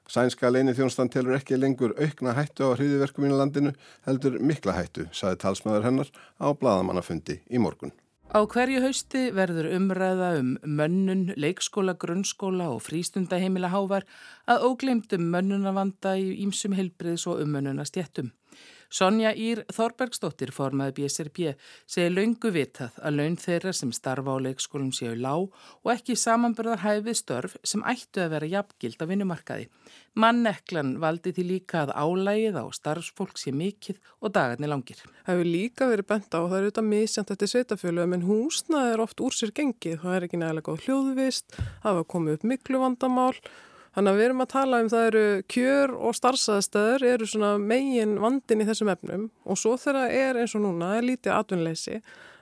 Sænska 0.08 0.48
leini 0.48 0.72
þjónstan 0.74 1.12
telur 1.12 1.36
ekki 1.36 1.60
lengur 1.60 1.92
aukna 2.00 2.32
hættu 2.40 2.72
á 2.72 2.74
hriðiverkum 2.74 3.28
í 3.28 3.36
landinu 3.36 3.76
heldur 4.08 4.40
mikla 4.40 4.80
hættu, 4.80 5.10
saði 5.12 5.44
talsmaður 5.44 5.90
hennar 5.92 6.14
á 6.40 6.48
bladamannafundi 6.56 7.42
í 7.52 7.60
morgun. 7.60 7.92
Á 8.30 8.46
hverju 8.46 8.78
hausti 8.84 9.22
verður 9.34 9.72
umræða 9.74 10.28
um 10.38 10.50
mönnun, 10.62 11.32
leikskóla, 11.34 11.96
grunnskóla 11.98 12.68
og 12.70 12.84
frístundaheimila 12.86 13.72
hávar 13.74 14.06
að 14.46 14.68
óglemdum 14.68 15.24
mönnunavanda 15.34 16.14
í 16.22 16.36
ímsum 16.44 16.76
helbriðs 16.78 17.26
og 17.26 17.42
ummönnunastjættum. 17.42 18.30
Sonja 18.90 19.36
Ír 19.38 19.62
Þorbergsdóttir 19.70 20.50
formaði 20.50 20.96
BSRP 20.98 21.52
segir 21.86 22.16
laungu 22.16 22.50
vitað 22.50 22.96
að 23.06 23.20
laun 23.20 23.36
þeirra 23.38 23.74
sem 23.78 23.92
starfa 23.94 24.34
á 24.34 24.38
leikskólum 24.42 24.90
séu 24.98 25.14
lág 25.14 25.46
og 25.84 25.92
ekki 25.94 26.18
samanbörðar 26.18 26.82
hæfið 26.82 27.20
störf 27.20 27.58
sem 27.62 27.86
ættu 27.86 28.24
að 28.24 28.34
vera 28.34 28.50
jafngild 28.56 28.98
á 28.98 29.06
vinnumarkaði. 29.12 29.70
Manneklan 30.18 30.96
valdi 31.04 31.36
því 31.38 31.46
líka 31.52 31.84
að 31.84 31.94
álægið 32.02 32.58
á 32.58 32.66
starfsfólk 32.74 33.38
sé 33.38 33.54
mikill 33.54 34.00
og 34.26 34.34
dagarnir 34.34 34.74
langir. 34.74 34.98
Það 34.98 35.30
hefur 35.36 35.52
líka 35.54 35.92
verið 35.94 36.10
bent 36.10 36.34
á, 36.34 36.42
það 36.42 36.58
er 36.58 36.66
auðvitað 36.66 36.90
misjant 36.90 37.32
eftir 37.36 37.54
sveitafjölu, 37.54 38.10
en 38.10 38.26
húsnað 38.26 38.94
er 38.96 39.06
oft 39.06 39.22
úr 39.22 39.38
sér 39.38 39.54
gengið. 39.54 40.02
Það 40.02 40.18
er 40.18 40.28
ekki 40.28 40.42
nægilega 40.42 40.66
góð 40.66 40.86
hljóðvist, 40.88 41.60
það 41.84 41.92
hefur 41.94 42.12
komið 42.18 42.40
upp 42.40 42.52
miklu 42.54 42.82
vandamál 42.82 43.36
Þannig 44.00 44.14
að 44.14 44.20
við 44.22 44.26
erum 44.30 44.42
að 44.46 44.52
tala 44.54 44.78
um 44.80 44.88
það 44.88 45.06
eru 45.10 45.22
kjör 45.52 45.92
og 46.08 46.14
starfsaðstöður 46.16 47.04
eru 47.04 47.26
svona 47.28 47.50
megin 47.60 48.14
vandin 48.24 48.64
í 48.64 48.68
þessum 48.70 48.92
efnum 48.94 49.26
og 49.44 49.60
svo 49.60 49.74
þegar 49.76 50.14
er 50.16 50.40
eins 50.40 50.54
og 50.56 50.64
núna, 50.64 50.94
er 50.96 51.04
lítið 51.04 51.34
atvinnleysi 51.36 51.98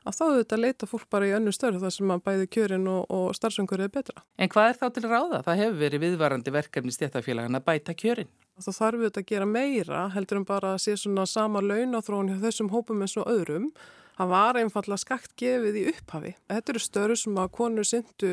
að 0.05 0.19
þá 0.19 0.21
þetta 0.35 0.59
leita 0.61 0.91
fólk 0.91 1.07
bara 1.09 1.25
í 1.25 1.33
önnu 1.33 1.55
störð 1.55 1.81
þar 1.81 1.95
sem 1.95 2.13
að 2.13 2.21
bæði 2.29 2.45
kjörin 2.53 2.85
og, 2.93 3.09
og 3.09 3.33
starfsöngur 3.33 3.81
er 3.87 3.89
betra. 3.89 4.21
En 4.37 4.53
hvað 4.53 4.69
er 4.69 4.79
þá 4.83 4.85
til 4.93 5.05
ráða? 5.07 5.41
Það 5.47 5.61
hefur 5.63 5.81
verið 5.81 6.05
viðvarandi 6.05 6.53
verkefni 6.59 6.93
stéttafélagana 6.93 7.63
að 7.63 7.67
bæta 7.71 7.97
kjörin. 7.97 8.29
Það 8.61 8.77
þarf 8.77 9.01
við 9.01 9.09
þetta 9.09 9.23
að 9.25 9.31
gera 9.33 9.49
meira 9.49 10.07
heldur 10.13 10.43
en 10.43 10.49
bara 10.53 10.75
að 10.75 10.83
sé 10.85 10.93
svona 11.01 11.25
sama 11.25 11.65
launáþróun 11.65 12.35
hjá 12.35 12.37
þessum 12.45 12.69
hópum 12.69 13.01
eins 13.01 13.17
og 13.17 13.33
öðrum 13.33 13.71
Það 14.17 14.31
var 14.31 14.57
einfallega 14.57 14.97
skakt 14.97 15.33
gefið 15.37 15.75
í 15.77 15.83
upphafi. 15.91 16.31
Þetta 16.49 16.73
eru 16.73 16.79
störu 16.81 17.17
sem 17.19 17.35
að 17.37 17.51
konur 17.53 17.85
syndu 17.85 18.31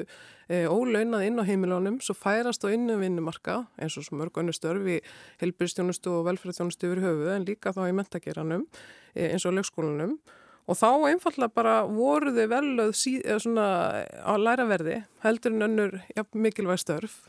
e, 0.48 0.62
ólaunað 0.64 1.26
inn 1.26 1.36
á 1.36 1.44
heimilónum, 1.44 1.98
svo 2.00 2.16
færast 2.16 2.64
á 2.64 2.72
innu 2.72 2.96
vinnumarka, 3.02 3.58
eins 3.76 3.98
og 4.00 4.08
mörg 4.16 4.40
önnu 4.40 4.54
störfi, 4.56 5.02
helbyrstjónustu 5.42 6.14
og 6.14 6.24
velferðstjónustu 6.30 6.88
yfir 6.88 7.04
höfu, 7.04 7.28
en 7.34 7.44
líka 7.44 7.74
þá 7.76 7.82
í 7.90 7.92
mentageranum, 8.00 8.64
e, 9.12 9.28
eins 9.34 9.44
og 9.44 9.58
lögskólanum. 9.58 10.16
Og 10.64 10.80
þá 10.80 10.88
einfallega 11.10 11.52
bara 11.52 11.76
voru 11.84 12.32
þau 12.32 12.46
velöð 12.54 12.96
sí, 12.96 13.18
svona, 13.44 13.68
á 14.08 14.32
læraverði, 14.40 15.02
heldur 15.20 15.52
en 15.52 15.68
önnur 15.68 15.98
ja, 16.16 16.24
mikilvæg 16.32 16.80
störf. 16.80 17.26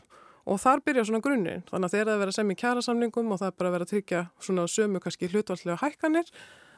Og 0.48 0.62
þar 0.62 0.80
byrja 0.86 1.10
svona 1.10 1.20
grunnir, 1.20 1.64
þannig 1.68 1.90
að 1.90 1.98
þeir 1.98 2.08
að 2.14 2.22
vera 2.22 2.32
sem 2.32 2.50
í 2.54 2.56
kjærasamlingum 2.56 3.34
og 3.34 3.42
það 3.42 3.50
er 3.50 3.56
bara 3.58 3.68
að 3.68 3.74
vera 3.76 3.84
að 3.84 3.92
tryggja 3.92 4.28
svona 4.40 4.64
sömu 4.70 5.02
kannski 5.02 5.28
hlutvallega 5.28 5.82
hækkanir 5.82 6.30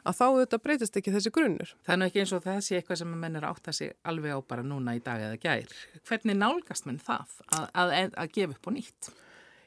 að 0.03 0.19
þá 0.19 0.25
þetta 0.39 0.61
breytist 0.63 0.99
ekki 0.99 1.13
þessi 1.15 1.33
grunnur. 1.35 1.73
Er 1.87 1.99
nú 1.99 2.09
ekki 2.09 2.23
eins 2.23 2.35
og 2.35 2.45
sé 2.63 2.79
eitthvað 2.79 3.01
sem 3.01 3.15
menn 3.23 3.39
er 3.39 3.47
átt 3.47 3.71
að 3.71 3.79
sig 3.79 3.95
alveg 4.07 4.35
á 4.35 4.39
bara 4.41 4.65
núna 4.65 4.95
í 4.97 5.01
dag 5.03 5.23
eða 5.29 5.39
gær. 5.41 5.79
Hvernig 6.07 6.39
nálgast 6.39 6.87
menn 6.89 7.01
það 7.03 7.39
að, 7.55 7.65
að, 7.73 8.13
að 8.13 8.31
gefa 8.37 8.57
upp 8.57 8.69
á 8.69 8.71
nýtt? 8.77 9.11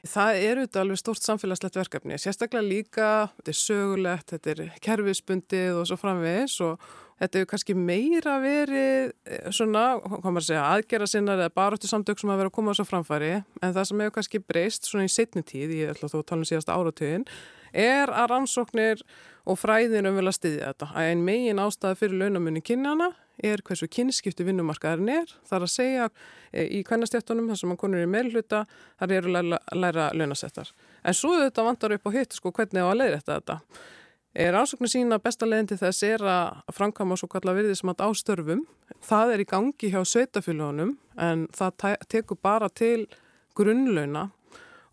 Það 0.03 0.37
er 0.43 0.59
auðvitað 0.59 0.81
alveg 0.81 0.99
stórt 0.99 1.23
samfélagslegt 1.23 1.77
verkefni. 1.79 2.17
Sérstaklega 2.19 2.65
líka, 2.65 3.09
þetta 3.37 3.53
er 3.53 3.55
sögulegt, 3.55 4.33
þetta 4.33 4.51
er 4.51 4.61
kerfisbundið 4.83 5.77
og 5.79 5.87
svo 5.87 5.97
framvegis 6.01 6.57
og 6.65 6.83
þetta 7.21 7.39
hefur 7.39 7.49
kannski 7.53 7.75
meira 7.77 8.33
verið 8.43 9.13
eh, 9.23 9.47
svona, 9.55 9.85
hvað 10.01 10.27
maður 10.27 10.47
segja, 10.49 10.65
aðgera 10.73 11.07
sinnar 11.07 11.39
eða 11.39 11.53
baróttu 11.55 11.87
samtök 11.87 12.19
sem 12.19 12.33
að 12.33 12.41
vera 12.41 12.51
að 12.51 12.57
koma 12.57 12.73
þessu 12.73 12.87
framfæri 12.89 13.31
en 13.39 13.75
það 13.77 13.87
sem 13.89 14.03
hefur 14.03 14.15
kannski 14.17 14.43
breyst 14.43 14.89
svona 14.89 15.07
í 15.07 15.13
setni 15.13 15.45
tíð, 15.47 15.75
ég 15.77 15.93
ætla 15.93 16.09
að 16.11 16.25
tala 16.27 16.43
um 16.43 16.49
síðasta 16.51 16.75
áratögin, 16.75 17.23
er 17.71 18.11
að 18.11 18.29
rannsóknir 18.33 19.07
og 19.43 19.59
fræðinum 19.59 20.17
vilja 20.19 20.33
styðja 20.37 20.71
þetta. 20.71 20.89
Að 20.93 21.09
einn 21.09 21.23
megin 21.27 21.61
ástæði 21.63 21.99
fyrir 21.99 22.21
launamunni 22.21 22.63
kynjana 22.63 23.09
er 23.43 23.63
hversu 23.65 23.89
kynskipti 23.91 24.45
vinnumarkaðarinn 24.47 25.11
er. 25.11 25.33
Það 25.47 25.57
er 25.57 25.65
að 25.65 25.73
segja 25.73 26.05
e, 26.51 26.67
í 26.77 26.83
kvennastjættunum 26.87 27.49
þar 27.51 27.59
sem 27.59 27.73
að 27.73 27.79
konur 27.81 28.03
er 28.03 28.11
meðluta, 28.11 28.61
þar 29.01 29.15
eru 29.17 29.33
læra, 29.33 29.59
læra 29.75 30.11
launasettar. 30.15 30.69
En 31.03 31.17
svo 31.17 31.33
þetta 31.41 31.65
vantar 31.65 31.97
upp 31.97 32.07
á 32.07 32.11
hitt, 32.15 32.37
sko, 32.37 32.53
hvernig 32.55 32.85
var 32.85 32.95
að 32.95 33.01
leiðra 33.01 33.23
þetta. 33.25 33.57
Er 34.33 34.55
ásöknu 34.57 34.89
sína 34.89 35.19
besta 35.21 35.45
leiðin 35.45 35.67
til 35.69 35.77
þess 35.77 36.05
er 36.07 36.23
að 36.25 36.61
framkama 36.73 37.17
svo 37.19 37.27
kalla 37.29 37.53
virði 37.53 37.75
sem 37.77 37.91
að 37.91 38.05
ástörfum. 38.07 38.63
Það 39.05 39.33
er 39.33 39.43
í 39.43 39.49
gangi 39.49 39.91
hjá 39.93 39.99
sveitafélagunum 40.09 40.95
en 41.21 41.43
það 41.53 41.99
tekur 42.09 42.39
bara 42.41 42.69
til 42.73 43.05
grunnlauna 43.57 44.31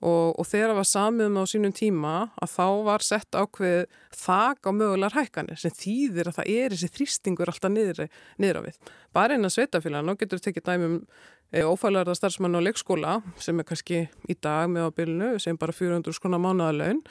og, 0.00 0.38
og 0.40 0.46
þegar 0.48 0.72
það 0.72 0.78
var 0.78 0.88
samiðum 0.88 1.38
á 1.40 1.44
sínum 1.50 1.74
tíma 1.76 2.14
að 2.40 2.52
þá 2.54 2.66
var 2.86 3.04
sett 3.04 3.36
ákveð 3.36 3.82
þak 4.16 4.68
á 4.68 4.70
mögulegar 4.72 5.16
hækkanir 5.18 5.60
sem 5.60 5.74
þýðir 5.76 6.30
að 6.30 6.38
það 6.38 6.52
er 6.54 6.74
þessi 6.74 6.90
þrýstingur 6.96 7.52
alltaf 7.52 7.74
niður, 7.74 8.06
niður 8.40 8.60
á 8.60 8.62
við. 8.64 8.78
Bara 9.16 9.36
einn 9.36 9.48
að 9.48 9.56
sveitafélag, 9.56 10.06
nú 10.06 10.16
getur 10.16 10.40
við 10.40 10.46
tekið 10.48 10.68
dæmum 10.70 10.96
e, 11.52 11.64
ófælarða 11.66 12.16
starfsmann 12.16 12.56
á 12.56 12.64
leikskóla 12.64 13.18
sem 13.42 13.60
er 13.60 13.68
kannski 13.68 14.04
í 14.08 14.38
dag 14.40 14.70
með 14.72 14.88
á 14.88 14.90
bylnu 14.96 15.32
sem 15.42 15.60
bara 15.60 15.76
400 15.76 16.16
skona 16.16 16.40
mánuðalögn 16.40 17.04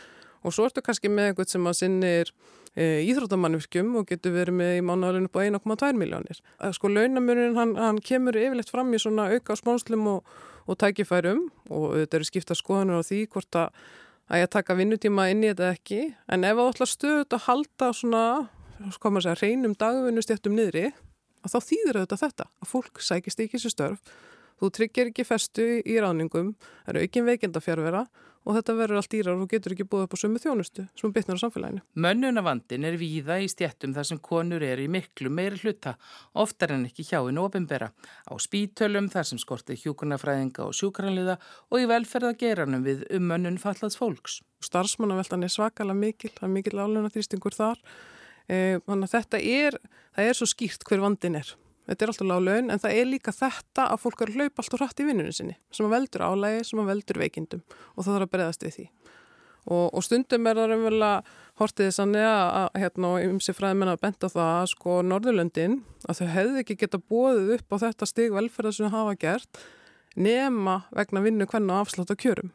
og 0.43 0.55
svo 0.55 0.65
ertu 0.65 0.81
kannski 0.85 1.11
með 1.11 1.33
einhvern 1.33 1.51
sem 1.51 1.69
að 1.69 1.79
sinnir 1.83 2.33
íþróttamannvirkjum 2.77 3.95
og 3.99 4.05
getur 4.11 4.35
verið 4.35 4.59
með 4.59 4.75
í 4.77 4.83
mánuðalögnu 4.85 5.31
på 5.33 5.41
1,2 5.47 5.89
miljónir. 5.97 6.43
Sko 6.75 6.91
launamurinn 6.91 7.57
hann, 7.57 7.73
hann 7.79 8.03
kemur 8.05 8.37
yfirleitt 8.37 8.69
fram 8.71 8.93
í 8.93 9.01
svona 9.01 9.31
auka 9.33 9.57
smánslum 9.57 10.07
og 10.13 10.37
og 10.69 10.77
tækifærum 10.77 11.47
og 11.73 11.97
þetta 11.97 12.19
eru 12.19 12.27
skipta 12.27 12.57
skoðanur 12.57 13.01
á 13.01 13.03
því 13.05 13.23
hvort 13.33 13.57
að 13.57 13.81
að 14.29 14.43
ég 14.43 14.49
taka 14.53 14.75
vinnutíma 14.77 15.23
inn 15.31 15.41
í 15.41 15.49
þetta 15.49 15.71
ekki 15.73 16.01
en 16.29 16.45
ef 16.45 16.57
það 16.59 16.67
ætlar 16.71 16.89
stöðut 16.91 17.33
að 17.33 17.45
halda 17.47 17.87
svona, 17.97 18.23
hvað 18.77 19.13
maður 19.15 19.25
segja, 19.25 19.39
reynum 19.41 19.73
dagvinnustjættum 19.81 20.53
niðri 20.53 20.83
að 21.41 21.55
þá 21.55 21.59
þýðir 21.65 21.99
þetta 22.03 22.19
þetta 22.21 22.45
að 22.45 22.69
fólk 22.69 23.01
sækist 23.01 23.41
ekki 23.41 23.57
þessu 23.57 23.73
störf 23.73 24.13
þú 24.61 24.69
tryggir 24.75 25.09
ekki 25.09 25.25
festu 25.25 25.67
í 25.81 25.97
ráningum 25.97 26.53
það 26.59 26.93
eru 26.93 27.05
ekki 27.07 27.25
veikinda 27.25 27.63
fjárvera 27.63 28.05
og 28.47 28.55
þetta 28.55 28.75
verður 28.77 28.99
allt 28.99 29.11
dýrar 29.13 29.39
og 29.39 29.49
getur 29.51 29.75
ekki 29.75 29.85
búið 29.89 30.05
upp 30.05 30.15
á 30.15 30.21
sömu 30.21 30.41
þjónustu 30.41 30.85
sem 30.97 31.13
bytnar 31.13 31.39
á 31.39 31.43
samfélaginu. 31.43 31.83
Mönnunavandin 31.99 32.87
er 32.87 32.97
víða 32.99 33.39
í 33.43 33.49
stjættum 33.51 33.93
þar 33.97 34.07
sem 34.09 34.21
konur 34.23 34.65
er 34.65 34.81
í 34.81 34.87
miklu 34.91 35.31
meiri 35.33 35.59
hluta, 35.63 35.95
oftar 36.33 36.75
en 36.75 36.87
ekki 36.89 37.05
hjá 37.09 37.19
einu 37.21 37.45
ofinbera, 37.45 37.91
á 38.29 38.33
spítölum 38.41 39.09
þar 39.11 39.29
sem 39.31 39.41
skortir 39.41 39.79
hjúkurnafræðinga 39.83 40.65
og 40.67 40.75
sjúkranliða 40.77 41.39
og 41.69 41.83
í 41.83 41.87
velferðageranum 41.91 42.85
við 42.87 43.07
um 43.15 43.29
mönnun 43.31 43.61
fallads 43.61 43.99
fólks. 43.99 44.41
Starfsmannaveldan 44.65 45.45
er 45.47 45.53
svakalega 45.53 45.99
mikil, 45.99 46.33
það 46.35 46.49
er 46.49 46.55
mikil 46.57 46.77
áluna 46.79 47.13
þrýstingur 47.13 47.55
þar, 47.55 47.79
e, 48.47 48.79
þannig 48.85 49.07
að 49.07 49.15
þetta 49.15 49.43
er, 49.43 49.81
það 50.17 50.31
er 50.31 50.39
svo 50.39 50.49
skýrt 50.51 50.87
hver 50.87 51.03
vandin 51.05 51.39
er 51.39 51.55
þetta 51.89 52.05
er 52.05 52.13
alltaf 52.13 52.29
lág 52.29 52.43
laun, 52.45 52.69
en 52.69 52.81
það 52.81 52.95
er 52.99 53.09
líka 53.09 53.33
þetta 53.33 53.87
að 53.89 54.01
fólk 54.03 54.23
er 54.25 54.33
hlaup 54.35 54.61
alltaf 54.61 54.81
hratt 54.83 55.01
í 55.01 55.07
vinnunum 55.07 55.35
sinni 55.35 55.57
sem 55.73 55.87
að 55.87 55.95
veldur 55.95 56.25
álægi, 56.25 56.65
sem 56.69 56.81
að 56.83 56.91
veldur 56.93 57.21
veikindum 57.23 57.63
og 57.95 58.03
það 58.03 58.11
þarf 58.13 58.27
að 58.27 58.33
breyðast 58.35 58.65
við 58.65 58.75
því. 58.77 58.85
Og, 59.69 59.89
og 59.93 60.05
stundum 60.05 60.47
er 60.49 60.57
það 60.57 60.69
raunverulega 60.71 61.17
hortið 61.59 61.89
þess 61.89 62.01
að 62.01 62.13
nega 62.13 62.37
að 62.59 62.77
hérna 62.81 63.09
og 63.09 63.25
ymsi 63.25 63.53
fræðmenn 63.53 63.91
að 63.91 63.99
benda 64.05 64.29
það 64.31 64.53
að 64.53 64.69
sko 64.71 64.95
Norðurlöndin 65.05 65.75
að 66.07 66.21
þau 66.21 66.29
hefði 66.37 66.63
ekki 66.63 66.77
geta 66.79 67.01
bóðið 67.11 67.51
upp 67.57 67.75
á 67.75 67.81
þetta 67.83 68.07
stig 68.09 68.33
velferða 68.33 68.71
sem 68.77 68.87
þau 68.87 68.95
hafa 68.95 69.19
gert 69.19 69.61
nema 70.15 70.79
vegna 70.95 71.21
vinnu 71.25 71.49
hvernig 71.49 71.75
afslátt 71.75 72.15
á 72.15 72.17
kjörum. 72.17 72.53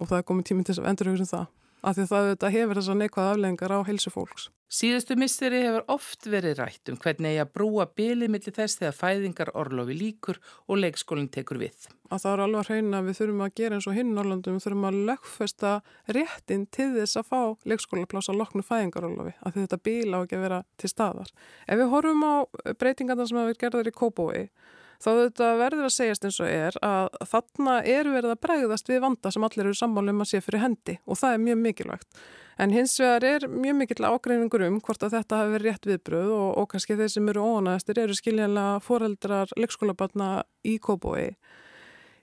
Og 0.00 0.10
það 0.10 0.20
er 0.20 0.28
komið 0.28 0.50
tíminn 0.50 0.66
til 0.66 0.76
að 0.80 0.90
endur 0.90 1.12
hugsa 1.12 1.24
um 1.24 1.30
það 1.30 1.48
af 1.82 1.98
því 1.98 2.08
það 2.12 2.30
þetta 2.30 2.54
hefur 2.56 2.80
þess 2.80 2.92
að 2.92 2.98
neikvað 3.02 3.30
aflengar 3.34 3.76
á 3.76 3.78
helsu 3.88 4.12
fólks. 4.14 4.48
Síðustu 4.70 5.16
misteri 5.18 5.64
hefur 5.64 5.82
oft 5.90 6.28
verið 6.30 6.60
rætt 6.60 6.90
um 6.92 6.98
hvernig 7.02 7.32
ég 7.34 7.42
að 7.42 7.54
brúa 7.56 7.88
bilið 7.98 8.30
millir 8.30 8.54
þess 8.54 8.78
þegar 8.78 8.94
fæðingar 8.94 9.50
orlofi 9.58 9.96
líkur 9.98 10.38
og 10.70 10.78
leikskólinn 10.78 11.26
tekur 11.34 11.58
við. 11.58 11.88
Að 12.06 12.22
það 12.22 12.30
er 12.36 12.42
alveg 12.44 12.60
að 12.60 12.70
reyna 12.70 13.00
að 13.00 13.08
við 13.08 13.18
þurfum 13.18 13.42
að 13.42 13.56
gera 13.58 13.80
eins 13.80 13.88
og 13.90 13.96
hinn 13.98 14.12
Norrlandum, 14.14 14.58
við 14.60 14.66
þurfum 14.68 14.86
að 14.86 15.00
lögfesta 15.08 15.72
réttin 16.14 16.68
til 16.70 16.88
þess 16.94 17.18
að 17.18 17.28
fá 17.32 17.40
leikskólaplása 17.72 18.36
loknu 18.38 18.62
fæðingar 18.66 19.08
orlofi, 19.10 19.34
að 19.42 19.58
þetta 19.58 19.80
bil 19.90 20.14
á 20.14 20.18
ekki 20.20 20.38
að 20.38 20.46
vera 20.46 20.62
til 20.78 20.92
staðar. 20.94 21.34
Ef 21.66 21.82
við 21.82 21.90
horfum 21.96 22.22
á 22.22 22.34
breytingarna 22.78 23.26
sem 23.26 23.42
hefur 23.42 23.60
gerðar 23.64 23.90
í 23.90 23.96
Kópói, 23.98 24.44
þá 25.00 25.08
þetta 25.10 25.48
verður 25.60 25.86
að 25.88 25.94
segjast 25.94 26.26
eins 26.28 26.40
og 26.42 26.50
er 26.50 26.76
að 26.84 27.08
þarna 27.30 27.78
er 27.88 28.10
verið 28.12 28.34
að 28.34 28.42
bregðast 28.44 28.90
við 28.90 29.02
vanda 29.06 29.32
sem 29.32 29.46
allir 29.46 29.66
eru 29.66 29.78
sammálum 29.78 30.22
að 30.24 30.30
sé 30.32 30.42
fyrir 30.44 30.64
hendi 30.64 30.98
og 31.06 31.20
það 31.20 31.36
er 31.36 31.42
mjög 31.46 31.60
mikilvægt. 31.64 32.20
En 32.60 32.74
hins 32.74 32.98
vegar 33.00 33.24
er 33.24 33.46
mjög 33.48 33.78
mikill 33.78 34.04
ágreiningur 34.04 34.66
um 34.66 34.76
hvort 34.84 35.06
að 35.06 35.14
þetta 35.16 35.40
hafi 35.40 35.54
verið 35.54 35.70
rétt 35.70 35.86
viðbröð 35.88 36.34
og, 36.36 36.50
og 36.60 36.68
kannski 36.74 36.98
þeir 36.98 37.12
sem 37.14 37.32
eru 37.32 37.46
óanæðastir 37.46 38.02
eru 38.02 38.16
skiljanlega 38.18 38.82
foreldrar 38.84 39.54
leikskólabarna 39.56 40.30
í 40.68 40.76
Kóboi. 40.82 41.30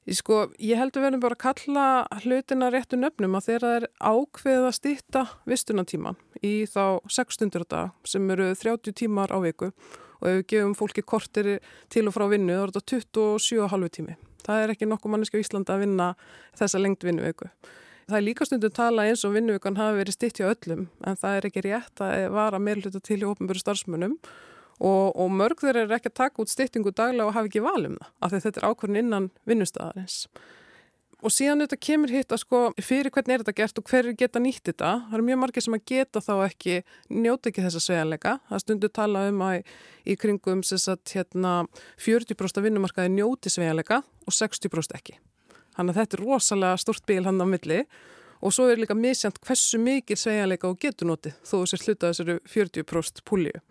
Sko, 0.08 0.46
ég 0.64 0.80
heldur 0.80 1.04
verðum 1.04 1.20
bara 1.26 1.36
að 1.36 1.42
kalla 1.44 1.86
hlutina 2.22 2.70
réttu 2.72 2.96
nöfnum 2.96 3.34
að 3.36 3.50
þeirra 3.50 3.72
er 3.80 3.88
ákveð 4.00 4.68
að 4.70 4.76
stýtta 4.78 5.24
vistunatíman 5.50 6.16
í 6.46 6.54
þá 6.70 7.02
6 7.12 7.36
stundur 7.36 7.66
á 7.66 7.72
dag 7.74 8.08
sem 8.08 8.30
eru 8.32 8.54
30 8.56 8.96
tímar 9.02 9.34
á 9.36 9.42
viku 9.44 9.74
og 9.74 10.07
ef 10.22 10.38
við 10.40 10.46
gefum 10.54 10.76
fólki 10.78 11.04
kortir 11.06 11.58
til 11.94 12.08
og 12.08 12.16
frá 12.16 12.28
vinnu 12.32 12.56
þá 12.56 12.64
er 12.64 12.74
þetta 12.76 13.00
27,5 13.02 13.94
tími. 13.98 14.18
Það 14.48 14.64
er 14.64 14.74
ekki 14.74 14.88
nokkuð 14.88 15.14
manneski 15.14 15.40
á 15.40 15.44
Íslanda 15.44 15.76
að 15.76 15.84
vinna 15.84 16.08
þessa 16.58 16.80
lengt 16.80 17.04
vinnuviku. 17.04 17.50
Það 18.08 18.18
er 18.18 18.24
líka 18.24 18.46
stundum 18.48 18.72
tala 18.72 19.04
eins 19.10 19.26
og 19.28 19.34
vinnuvikan 19.36 19.76
hafi 19.76 19.98
verið 20.00 20.16
stitt 20.16 20.40
hjá 20.40 20.48
öllum 20.54 20.86
en 21.04 21.18
það 21.20 21.38
er 21.38 21.48
ekki 21.50 21.64
rétt 21.66 22.04
að 22.04 22.30
vara 22.32 22.62
meirluta 22.64 23.02
til 23.04 23.20
í 23.20 23.28
ofnböru 23.28 23.60
starfsmunum 23.60 24.14
og, 24.80 25.12
og 25.12 25.34
mörg 25.34 25.60
þeir 25.60 25.82
eru 25.84 25.98
ekki 25.98 26.14
að 26.14 26.20
taka 26.22 26.44
út 26.44 26.54
stittingu 26.54 26.94
daglega 26.96 27.28
og 27.28 27.36
hafa 27.36 27.50
ekki 27.50 27.66
valum 27.66 27.98
það 28.00 28.14
af 28.24 28.32
því 28.32 28.42
þetta 28.46 28.62
er 28.62 28.70
ákvörðin 28.70 29.02
innan 29.02 29.30
vinnustæðarins 29.50 30.18
og 31.26 31.34
síðan 31.34 31.64
þetta 31.64 31.80
kemur 31.82 32.14
hitt 32.14 32.34
að 32.34 32.42
sko 32.44 32.60
fyrir 32.84 33.12
hvernig 33.14 33.34
er 33.36 33.44
þetta 33.44 33.56
gert 33.58 33.80
og 33.82 33.90
hver 33.90 34.10
geta 34.18 34.42
nýtt 34.42 34.70
þetta 34.70 34.92
það 35.08 35.16
eru 35.18 35.28
mjög 35.30 35.40
margir 35.42 35.66
sem 35.66 35.78
að 35.78 35.86
geta 35.90 36.22
þá 36.22 36.34
ekki 36.46 36.76
njóta 37.10 37.50
ekki 37.50 37.64
þessa 37.66 37.82
sveganleika 37.84 38.36
það 38.50 38.64
stundu 38.64 38.92
tala 38.94 39.24
um 39.32 39.42
að 39.48 39.72
í 40.06 40.18
kringum 40.20 40.62
sagt, 40.68 41.16
hérna, 41.16 41.56
40% 42.02 42.62
af 42.62 42.68
vinnumarkaði 42.68 43.16
njóti 43.16 43.52
sveganleika 43.52 44.04
og 44.28 44.36
60% 44.36 44.96
ekki. 44.98 45.18
Þannig 45.78 45.94
að 45.94 46.00
þetta 46.02 46.18
er 46.18 46.24
rosalega 46.24 46.78
stort 46.82 47.06
bíl 47.10 47.26
hann 47.26 47.42
á 47.44 47.48
milli. 47.48 47.84
Og 48.38 48.54
svo 48.54 48.68
er 48.70 48.78
líka 48.78 48.94
misjant 48.94 49.40
hversu 49.42 49.80
mikil 49.82 50.18
sveganleika 50.18 50.70
og 50.70 50.78
getur 50.82 51.10
noti 51.10 51.34
þó 51.42 51.64
þessi 51.64 51.80
hluta 51.88 52.12
þessari 52.12 52.38
40% 52.46 53.24
púliu 53.26 53.64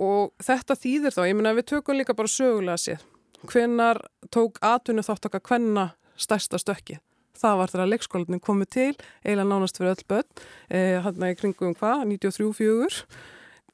og 0.00 0.32
þetta 0.40 0.76
þýðir 0.78 1.12
þá, 1.12 1.24
ég 1.28 1.36
menna 1.36 1.56
við 1.56 1.66
tökum 1.74 1.98
líka 1.98 2.16
bara 2.16 2.30
sögulega 2.30 2.80
sér 2.80 3.02
hvenar 3.50 4.00
tók 4.32 4.60
atvinnu 4.64 5.04
þátt 5.04 5.28
okkar 5.28 5.42
hvenna 5.48 5.86
stærsta 6.20 6.60
stökki. 6.60 7.00
það 7.40 7.56
var 7.56 7.70
þegar 7.72 7.88
leikskólanin 7.88 8.40
komið 8.44 8.68
til, 8.74 8.94
eiginlega 9.24 9.48
nánast 9.48 9.78
fyrir 9.78 9.94
öll 9.94 10.08
börn, 10.12 10.28
eh, 10.68 11.00
hann 11.00 11.22
er 11.22 11.32
í 11.32 11.38
kringum 11.38 11.74
hvað, 11.74 12.04
93-4 12.04 13.06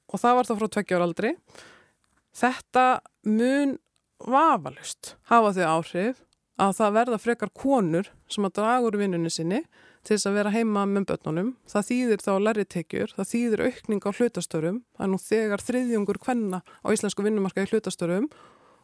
og 0.07 0.21
það 0.21 0.37
var 0.37 0.47
það 0.47 0.61
frá 0.61 0.69
tveggjára 0.77 1.33
Þetta 2.37 3.01
mun 3.25 3.79
vafalust 4.21 5.17
hafa 5.31 5.53
þau 5.57 5.67
áhrif 5.81 6.23
að 6.61 6.73
það 6.79 6.97
verða 6.97 7.19
frekar 7.21 7.53
konur 7.53 8.11
sem 8.33 8.45
að 8.45 8.57
draga 8.59 8.89
úr 8.89 8.99
vinnunni 9.01 9.33
sinni 9.33 9.63
til 10.07 10.15
þess 10.15 10.29
að 10.31 10.37
vera 10.39 10.53
heima 10.55 10.85
með 10.89 11.09
börnunum. 11.11 11.55
Það 11.67 11.89
þýðir 11.89 12.23
þá 12.23 12.33
lærri 12.45 12.65
tekjur, 12.65 13.15
það 13.17 13.31
þýðir 13.33 13.63
aukning 13.67 14.05
á 14.07 14.11
hlutastörum. 14.13 14.79
Það 14.97 15.07
er 15.07 15.11
nú 15.13 15.21
þegar 15.23 15.65
þriðjungur 15.67 16.21
kvenna 16.23 16.61
á 16.63 16.87
íslensku 16.95 17.27
vinnumarka 17.27 17.65
í 17.65 17.71
hlutastörum 17.73 18.29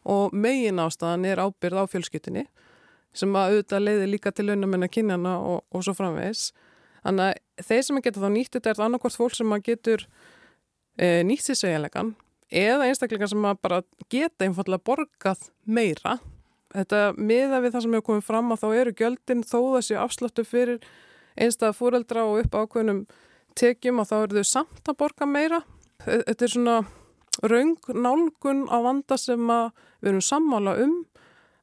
og 0.03 0.35
megin 0.35 0.81
ástæðan 0.83 1.29
er 1.29 1.41
ábyrð 1.45 1.79
á 1.79 1.85
fjölskyttinni 1.93 2.47
sem 3.13 3.35
að 3.37 3.53
auðvitað 3.53 3.85
leiði 3.87 4.09
líka 4.09 4.33
til 4.33 4.47
launamenn 4.49 4.87
að 4.87 4.93
kynjana 4.97 5.37
og, 5.39 5.63
og 5.69 5.85
svo 5.85 5.95
framvegs. 5.97 6.51
Þannig 7.03 7.29
að 7.29 7.67
þeir 7.67 7.85
sem 7.87 7.99
að 7.99 8.05
geta 8.07 8.23
þá 8.23 8.29
nýtt 8.33 8.57
þetta 8.57 8.71
er 8.71 8.79
það 8.79 8.85
annarkvært 8.87 9.19
fólk 9.19 9.37
sem 9.37 9.55
að 9.55 9.65
getur 9.69 10.05
e, 10.97 11.07
nýtt 11.27 11.47
sér 11.47 11.59
segjanlegan 11.59 12.13
eða 12.53 12.87
einstaklingar 12.87 13.31
sem 13.31 13.49
að 13.49 13.59
bara 13.65 13.81
geta 14.13 14.47
einfallega 14.47 14.85
borgað 14.87 15.49
meira. 15.65 16.17
Þetta 16.73 17.01
miða 17.17 17.61
við 17.61 17.75
það 17.75 17.85
sem 17.85 17.95
hefur 17.97 18.07
komið 18.09 18.27
fram 18.29 18.53
að 18.53 18.63
þá 18.63 18.67
eru 18.79 18.95
göldin 18.97 19.45
þó 19.45 19.59
þessi 19.75 19.97
afslöftu 19.99 20.45
fyrir 20.47 20.81
einstað 21.37 21.77
fúreldra 21.77 22.25
og 22.29 22.43
upp 22.43 22.57
ákveðnum 22.57 23.03
tekjum 23.57 24.01
og 24.01 24.09
þá 24.09 24.15
eru 24.19 24.41
þau 24.41 24.49
samt 24.49 24.89
að 24.89 24.99
borga 25.01 25.29
meira. 25.29 25.61
Þetta 26.03 26.45
er 26.45 26.53
svona 26.53 26.77
raung 27.49 27.77
nálgun 27.93 28.65
á 28.69 28.77
vanda 28.85 29.17
sem 29.17 29.41
við 29.41 30.09
erum 30.11 30.23
sammála 30.23 30.77
um 30.83 30.95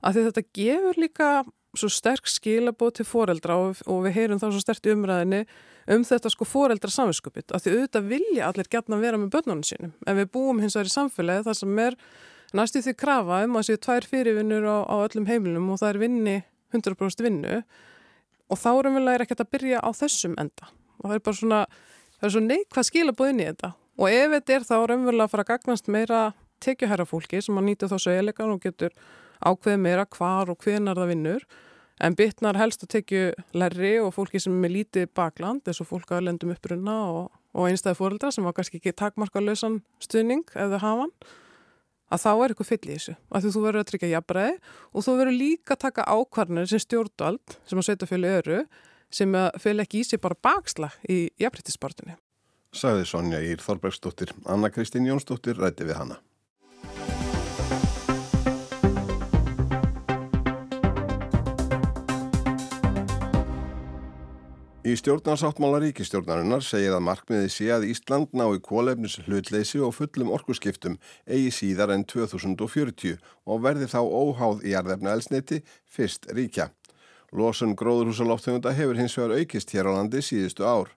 að 0.00 0.20
þetta 0.26 0.46
gefur 0.56 1.00
líka 1.00 1.30
svo 1.78 1.90
sterk 1.92 2.26
skilabóð 2.26 2.96
til 2.98 3.06
fóreldra 3.06 3.56
og, 3.60 3.82
og 3.86 4.02
við 4.06 4.16
heyrum 4.16 4.40
þá 4.40 4.48
svo 4.48 4.62
sterkt 4.62 4.88
í 4.88 4.94
umræðinni 4.94 5.44
um 5.94 6.02
þetta 6.06 6.32
sko 6.32 6.46
fóreldra 6.48 6.90
samvinskupið 6.92 7.54
að 7.54 7.64
því 7.64 7.74
auðvitað 7.76 8.08
vilja 8.10 8.48
allir 8.48 8.70
gætna 8.70 8.98
vera 9.00 9.20
með 9.20 9.32
börnunum 9.36 9.62
sínum. 9.66 9.92
En 10.06 10.18
við 10.18 10.32
búum 10.34 10.60
hins 10.62 10.76
vegar 10.76 10.90
í 10.90 10.94
samfélagi 10.94 11.46
þar 11.46 11.58
sem 11.60 11.80
er 11.86 11.98
næstu 12.56 12.82
því 12.84 12.96
krafa 12.98 13.44
um 13.46 13.60
að 13.60 13.68
séu 13.68 13.80
tvær 13.86 14.08
fyrirvinnur 14.10 14.66
á, 14.66 14.78
á 14.86 14.94
öllum 15.06 15.28
heimilum 15.30 15.70
og 15.70 15.80
það 15.82 15.92
er 15.92 16.02
vinni 16.02 16.36
100% 16.74 17.24
vinnu. 17.26 17.62
Og 18.50 18.58
þá 18.58 18.70
erum 18.72 18.98
við 18.98 19.06
læri 19.06 19.26
ekkert 19.26 19.44
að 19.44 19.52
byrja 19.54 19.82
á 19.82 19.90
þessum 19.94 20.36
enda. 20.42 20.70
Og 20.98 21.06
það 21.06 21.16
er 21.16 21.24
bara 21.26 21.38
svona, 21.38 21.60
það 22.18 22.28
er 22.28 22.34
svo 22.34 22.44
neikvað 22.46 22.88
skilabóð 22.90 23.32
inn 23.32 23.42
í 23.42 23.48
þetta. 23.50 23.72
Og 24.00 24.10
ef 24.10 24.34
þetta 24.34 24.56
er 24.56 24.66
þá 24.66 24.76
raunverulega 24.90 25.26
að 25.28 25.34
fara 25.34 25.46
að 25.46 25.50
gagnast 25.52 25.90
meira 25.90 26.20
tekjuhæra 26.60 27.06
fólki 27.08 27.40
sem 27.44 27.58
að 27.58 27.66
nýta 27.68 27.88
þá 27.90 27.96
söguleikan 28.02 28.54
og 28.54 28.62
getur 28.64 28.94
ákveð 29.40 29.80
meira 29.80 30.06
hvar 30.06 30.52
og 30.52 30.64
hvenar 30.64 30.98
það 30.98 31.12
vinnur 31.14 31.44
en 32.00 32.16
bytnar 32.16 32.58
helst 32.60 32.84
að 32.84 32.92
tekju 32.96 33.24
lærri 33.56 33.92
og 34.00 34.14
fólki 34.16 34.40
sem 34.40 34.56
er 34.64 34.74
lítið 34.74 35.10
bakland 35.16 35.68
eins 35.68 35.82
og 35.82 35.90
fólk 35.90 36.14
að 36.16 36.26
lendum 36.28 36.54
upprunna 36.54 36.96
og, 37.10 37.28
og 37.56 37.68
einstæði 37.68 37.98
fóreldra 37.98 38.32
sem 38.34 38.46
var 38.46 38.56
kannski 38.56 38.80
ekki 38.80 38.96
takmarka 38.96 39.42
lausan 39.44 39.80
stuðning 40.02 40.46
eða 40.54 40.80
hafan 40.84 41.12
að 42.10 42.24
þá 42.24 42.30
er 42.32 42.52
eitthvað 42.52 42.70
fyll 42.70 42.86
í 42.86 42.94
þessu 42.94 43.16
að 43.30 43.50
þú 43.50 43.64
verður 43.66 43.82
að 43.84 43.90
tryggja 43.90 44.14
jafnbreið 44.14 44.56
og 44.90 45.06
þú 45.06 45.18
verður 45.20 45.38
líka 45.42 45.76
að 45.76 45.84
taka 45.84 46.08
ákvarnir 46.08 46.70
sem 46.70 46.82
stjórnvald 46.86 47.60
sem 47.68 47.82
að 47.82 47.90
setja 47.90 48.10
fjölu 48.10 48.32
öru 48.40 48.64
sem 49.10 49.38
að 49.38 49.52
fjölu 49.62 49.84
ekki 49.84 50.02
í 50.02 50.08
sig 50.08 50.22
bara 50.22 50.38
bakslag 50.38 50.96
í 51.10 51.22
jafnbrettispartinu 51.42 52.16
sagði 52.76 53.06
Sonja 53.08 53.40
Ír 53.42 53.62
Þorbergsdóttir. 53.62 54.32
Anna 54.46 54.70
Kristín 54.70 55.08
Jónsdóttir 55.08 55.58
rætti 55.58 55.86
við 55.88 55.98
hana. 55.98 56.20
Í 64.90 64.96
stjórnarsáttmála 64.98 65.78
ríkistjórnarinnar 65.84 66.64
segir 66.66 66.96
að 66.96 67.04
markmiði 67.06 67.50
sé 67.54 67.66
að 67.70 67.84
Ísland 67.92 68.32
ná 68.34 68.42
í 68.50 68.58
kólefnis 68.64 69.20
hlutleysi 69.22 69.78
og 69.86 69.92
fullum 69.94 70.32
orkusskiptum 70.34 70.96
eigi 71.30 71.52
síðar 71.54 71.92
en 71.94 72.02
2040 72.10 73.20
og 73.46 73.60
verði 73.62 73.86
þá 73.92 74.00
óháð 74.02 74.64
í 74.66 74.74
arðefna 74.80 75.12
elsniti 75.14 75.60
fyrst 75.86 76.26
ríkja. 76.34 76.72
Lósun 77.30 77.76
gróðurhúsalóftegunda 77.78 78.72
hefur 78.74 78.98
hins 78.98 79.14
vegar 79.20 79.36
aukist 79.38 79.70
hér 79.76 79.92
á 79.94 79.94
landi 79.94 80.24
síðustu 80.26 80.66
ár. 80.66 80.90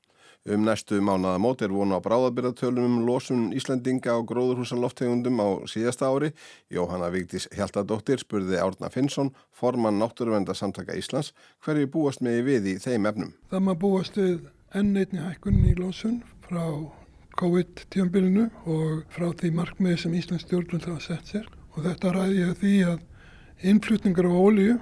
Um 0.43 0.65
næstu 0.67 0.97
mánaðamót 0.99 1.61
er 1.63 1.71
vonu 1.71 1.95
á 1.95 2.03
bráðabyrðatölum 2.03 2.83
um 2.83 3.05
losun 3.07 3.43
Íslandinga 3.55 4.11
á 4.11 4.19
gróðurhúsaloftegundum 4.27 5.37
á 5.39 5.47
síðasta 5.71 6.09
ári. 6.11 6.33
Jóhanna 6.67 7.07
Vigdís 7.13 7.45
Hjaltadóttir 7.55 8.19
spurði 8.19 8.59
Árna 8.59 8.89
Finnsson, 8.91 9.31
formann 9.55 10.01
Náttúruvendarsamtaka 10.03 10.97
Íslands, 10.99 11.31
hverju 11.63 11.87
búast 11.93 12.19
með 12.19 12.41
við 12.49 12.67
í 12.73 12.75
þeim 12.83 13.07
efnum. 13.07 13.31
Það 13.55 13.63
maður 13.69 13.81
búast 13.85 14.19
við 14.19 14.43
ennleitni 14.75 15.23
hækkunni 15.23 15.71
í 15.71 15.79
losun 15.79 16.19
frá 16.43 16.91
COVID-tjömbilinu 17.39 18.49
og 18.67 19.07
frá 19.15 19.29
því 19.31 19.55
markmiði 19.61 20.01
sem 20.03 20.19
Íslands 20.19 20.43
stjórnvöld 20.43 20.91
hafa 20.91 21.05
sett 21.07 21.31
sér. 21.37 21.47
Og 21.71 21.87
þetta 21.87 22.11
ræði 22.17 22.41
ég 22.43 22.57
því 22.59 22.73
að 22.91 23.69
innflutningar 23.71 24.27
á 24.27 24.35
ólíu 24.35 24.75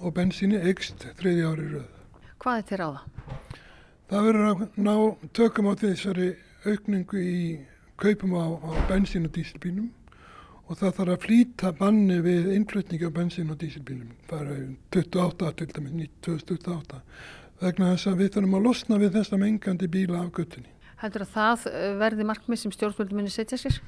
og 0.00 0.16
bensíni 0.16 0.56
eikst 0.56 1.04
þriði 1.20 1.50
ári 1.52 1.72
röð. 1.76 1.88
Hvað 2.40 2.62
er 2.62 2.70
til 2.72 2.80
ráða? 2.80 3.04
Það 4.12 4.26
verður 4.26 4.46
að 4.50 4.62
ná 4.84 4.94
tökum 5.32 5.68
á 5.68 5.74
þessari 5.80 6.26
aukningu 6.68 7.20
í 7.24 7.36
kaupum 7.96 8.34
á, 8.36 8.44
á 8.60 8.70
bensín 8.90 9.24
og 9.24 9.32
dísilbílum 9.32 9.86
og 10.68 10.76
það 10.76 10.98
þarf 10.98 11.12
að 11.14 11.22
flýta 11.22 11.70
banni 11.78 12.18
við 12.20 12.50
innflutningi 12.58 13.08
á 13.08 13.16
bensín 13.16 13.48
og 13.54 13.56
dísilbílum. 13.62 14.10
Það 14.28 14.50
er 14.52 14.66
28 14.98 15.48
til 15.62 15.68
dæmis, 15.78 16.10
2028 16.28 17.00
vegna 17.62 17.94
þess 17.94 18.10
að 18.10 18.20
við 18.20 18.30
þurfum 18.34 18.58
að 18.58 18.68
losna 18.68 19.00
við 19.00 19.16
þessa 19.16 19.40
mengandi 19.40 19.88
bíla 19.96 20.20
af 20.20 20.28
göttunni. 20.36 20.76
Heldur 21.00 21.24
að 21.24 21.32
það 21.38 21.66
eh, 21.72 21.88
verði 22.04 22.28
markmið 22.34 22.62
sem 22.66 22.76
stjórnvöldum 22.76 23.22
minni 23.22 23.32
setja 23.32 23.62
sér? 23.64 23.80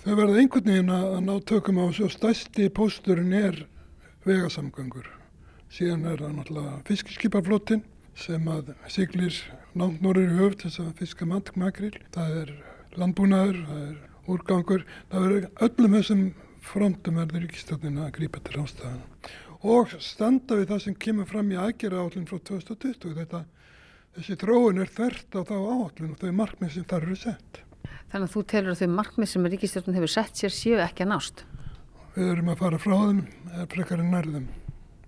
Þau 0.00 0.14
verða 0.14 0.40
einhvern 0.40 0.72
veginn 0.72 0.96
að 0.96 1.20
ná 1.28 1.34
tökum 1.52 1.82
á 1.84 1.92
svo 1.92 2.08
stæsti 2.08 2.72
pósturinn 2.72 3.36
er 3.36 3.60
vegasamgöngur. 4.24 5.12
Síðan 5.68 6.08
er 6.08 6.24
það 6.24 6.36
náttúrulega 6.40 6.76
fiskiskipaflottin 6.88 7.84
sem 8.18 8.50
að 8.50 8.72
siglir 8.90 9.36
langt 9.78 10.02
norður 10.04 10.32
í 10.34 10.38
höfð 10.38 10.64
þess 10.64 10.82
að 10.82 10.92
fiska 10.98 11.28
makril. 11.28 11.94
Það 12.14 12.36
er 12.42 12.52
landbúnaður, 12.98 13.60
það 13.68 13.82
er 13.86 13.96
úrgangur, 14.28 14.86
það 15.12 15.28
er 15.28 15.48
öllum 15.66 15.96
þessum 15.98 16.24
frontum 16.68 17.20
verður 17.20 17.44
ríkistjóðin 17.46 18.00
að 18.02 18.14
grípa 18.18 18.42
til 18.44 18.58
rástæðan. 18.58 19.04
Og 19.68 19.94
standa 20.02 20.58
við 20.58 20.72
það 20.72 20.82
sem 20.84 20.98
kemur 21.06 21.28
fram 21.28 21.48
í 21.50 21.58
aðgerra 21.58 22.04
állin 22.04 22.28
frá 22.28 22.38
2020. 22.50 23.16
Þetta, 23.18 23.42
þessi 24.18 24.38
þróun 24.42 24.82
er 24.82 24.92
þvert 24.94 25.38
á 25.38 25.40
þá 25.48 25.56
állin 25.56 26.12
og 26.12 26.20
þau 26.20 26.30
markmið 26.42 26.74
sem 26.76 26.86
þar 26.88 27.08
eru 27.08 27.18
sett. 27.18 27.62
Þannig 28.12 28.28
að 28.28 28.34
þú 28.34 28.44
telur 28.52 28.74
að 28.74 28.82
þau 28.82 28.94
markmið 28.98 29.32
sem 29.32 29.48
ríkistjóðin 29.52 29.98
hefur 29.98 30.14
sett 30.14 30.40
sér 30.40 30.54
séu 30.54 30.78
ekki 30.84 31.04
að 31.04 31.12
nást? 31.14 31.44
Við 32.14 32.32
erum 32.32 32.52
að 32.52 32.62
fara 32.62 32.80
frá 32.82 32.96
þeim 32.96 33.20
eða 33.54 33.68
frekar 33.74 34.02
en 34.02 34.12
nærðum. 34.14 34.48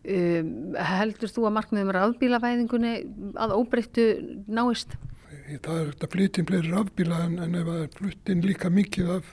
Um, 0.00 0.72
heldur 0.80 1.28
þú 1.28 1.42
að 1.44 1.54
markmiðum 1.58 1.90
rafbílavæðingunni 1.92 2.92
að 3.36 3.52
óbreyttu 3.52 4.06
náist? 4.48 4.94
Það 5.50 5.74
er 5.74 5.90
þetta 5.90 6.08
flytinn 6.14 6.48
fleiri 6.48 6.70
rafbíla 6.72 7.18
en, 7.26 7.34
en 7.44 7.58
ef 7.58 7.68
það 7.68 7.82
er 7.82 7.90
flytinn 7.98 8.46
líka 8.46 8.70
mikið 8.72 9.12
af 9.18 9.28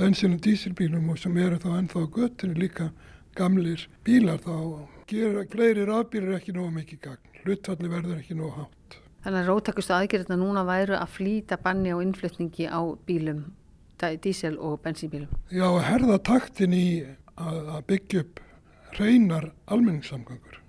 bensin- 0.00 0.34
og 0.34 0.42
dísilbílum 0.42 1.12
og 1.12 1.22
sem 1.22 1.38
eru 1.38 1.60
þá 1.62 1.70
ennþá 1.76 2.04
göttinu 2.16 2.58
líka 2.58 2.90
gamlir 3.38 3.86
bílar 4.02 4.42
þá 4.42 4.88
gera 5.06 5.46
fleiri 5.54 5.86
rafbílar 5.86 6.40
ekki 6.40 6.56
nógu 6.56 6.74
mikið 6.80 7.02
gagn. 7.06 7.32
Hlutfalli 7.44 7.94
verður 7.94 8.18
ekki 8.18 8.38
nógu 8.38 8.52
hátt. 8.58 9.00
Þannig 9.22 9.38
að 9.44 9.50
rótakustu 9.52 9.94
aðgerðina 9.94 10.38
núna 10.40 10.66
væru 10.66 10.98
að 10.98 11.12
flýta 11.14 11.58
banni 11.62 11.94
á 11.94 12.02
innflutningi 12.02 12.66
á 12.66 12.82
bílum, 13.06 13.52
dísel 14.18 14.58
og 14.58 14.80
bensínbílum? 14.82 15.30
Já, 15.46 15.68
að 15.68 15.84
herða 15.86 16.18
taktin 16.26 16.74
í 16.74 16.86
að, 17.38 17.58
að 17.76 17.84
byggja 17.92 18.24
upp 18.24 18.48
reynar 18.98 19.50
almenningssamgöngur. 19.66 20.60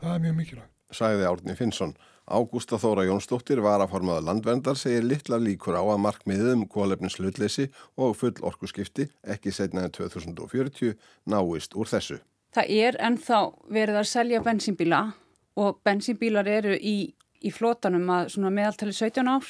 Það 0.00 0.14
er 0.14 0.24
mjög 0.24 0.36
mikilvægt. 0.36 0.72
Sæði 0.92 1.28
Árni 1.28 1.54
Finnsson. 1.56 1.94
Ágústa 2.28 2.78
Þóra 2.78 3.02
Jónsdóttir 3.08 3.60
var 3.64 3.82
að 3.82 3.90
formaða 3.96 4.22
landverndar 4.28 4.78
segir 4.78 5.02
litla 5.02 5.40
líkur 5.42 5.74
á 5.74 5.82
að 5.82 6.02
markmiðið 6.04 6.52
um 6.52 6.62
kólefnins 6.70 7.18
hlutleysi 7.18 7.66
og 7.98 8.14
full 8.16 8.36
orkuskipti 8.46 9.08
ekki 9.34 9.50
setnaði 9.52 9.90
2040 9.98 10.94
náist 11.26 11.74
úr 11.74 11.90
þessu. 11.90 12.20
Það 12.54 12.70
er 12.86 13.00
ennþá 13.02 13.40
verið 13.72 13.98
að 13.98 14.08
selja 14.12 14.42
bensínbíla 14.44 15.02
og 15.58 15.82
bensínbílar 15.84 16.48
eru 16.48 16.76
í, 16.78 17.10
í 17.42 17.50
flótanum 17.50 18.06
að 18.14 18.38
meðaltali 18.46 18.94
17 18.94 19.28
ár 19.28 19.48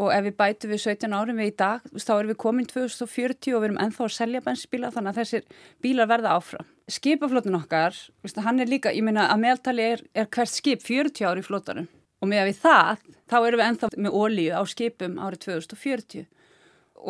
og 0.00 0.12
ef 0.14 0.24
við 0.24 0.36
bætum 0.40 0.72
við 0.72 0.82
17 0.86 1.14
árum 1.14 1.40
við 1.40 1.50
í 1.50 1.54
dag 1.60 1.86
þá 1.92 2.12
erum 2.16 2.32
við 2.32 2.40
komin 2.40 2.68
2040 2.70 3.54
og 3.56 3.62
við 3.62 3.68
erum 3.68 3.80
ennþá 3.84 4.04
að 4.06 4.16
selja 4.16 4.42
bensbíla 4.46 4.92
þannig 4.94 5.12
að 5.12 5.20
þessir 5.20 5.64
bílar 5.84 6.10
verða 6.10 6.34
áfram. 6.38 6.68
Skipaflotun 6.90 7.58
okkar, 7.60 7.96
hann 8.42 8.60
er 8.64 8.70
líka, 8.70 8.94
ég 8.96 9.04
meina 9.06 9.28
að 9.30 9.42
meðaltali 9.44 9.88
er, 9.94 10.04
er 10.16 10.28
hvert 10.32 10.50
skip 10.50 10.82
40 10.82 11.28
ári 11.28 11.44
í 11.44 11.46
flotanum 11.46 11.88
og 12.20 12.28
með 12.28 12.42
að 12.42 12.50
við 12.50 12.60
það 12.64 13.04
þá 13.30 13.36
erum 13.38 13.60
við 13.60 13.66
ennþá 13.66 13.90
með 13.96 14.16
ólíu 14.20 14.56
á 14.56 14.62
skipum 14.68 15.16
árið 15.20 15.44
2040 15.46 16.26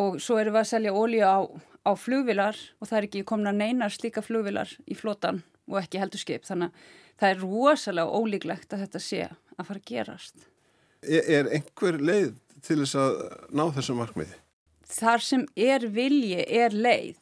og 0.00 0.20
svo 0.22 0.38
erum 0.38 0.54
við 0.54 0.62
að 0.62 0.70
selja 0.70 0.94
ólíu 0.94 1.24
á, 1.26 1.38
á 1.86 1.92
flugvilar 1.98 2.58
og 2.78 2.90
það 2.90 2.98
er 2.98 3.08
ekki 3.08 3.26
komna 3.26 3.54
neinar 3.54 3.94
slíka 3.94 4.22
flugvilar 4.22 4.70
í 4.86 4.98
flotan 4.98 5.42
og 5.70 5.80
ekki 5.82 6.02
heldur 6.02 6.22
skip 6.22 6.46
þannig 6.46 6.70
að 6.70 6.92
það 7.20 7.32
er 7.32 7.42
rosalega 7.44 8.20
ólíklegt 8.20 8.74
að 8.74 8.86
þetta 8.86 9.02
sé 9.04 9.24
að 9.26 9.66
fara 9.66 9.80
að 9.80 9.88
gerast. 9.90 10.46
Er, 11.00 11.24
er 11.26 11.50
einhver 11.56 11.98
leið 12.00 12.32
til 12.64 12.80
þess 12.82 12.98
að 13.00 13.18
ná 13.56 13.64
þessum 13.76 14.00
markmiði? 14.00 14.36
Þar 14.90 15.24
sem 15.24 15.46
er 15.54 15.86
vilji 15.94 16.44
er 16.44 16.74
leið. 16.74 17.18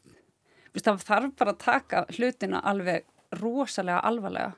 Það 0.78 1.00
þarf 1.08 1.32
bara 1.40 1.52
að 1.54 1.62
taka 1.64 2.04
hlutina 2.14 2.60
alveg 2.70 3.06
rosalega 3.40 4.00
alvarlega. 4.06 4.52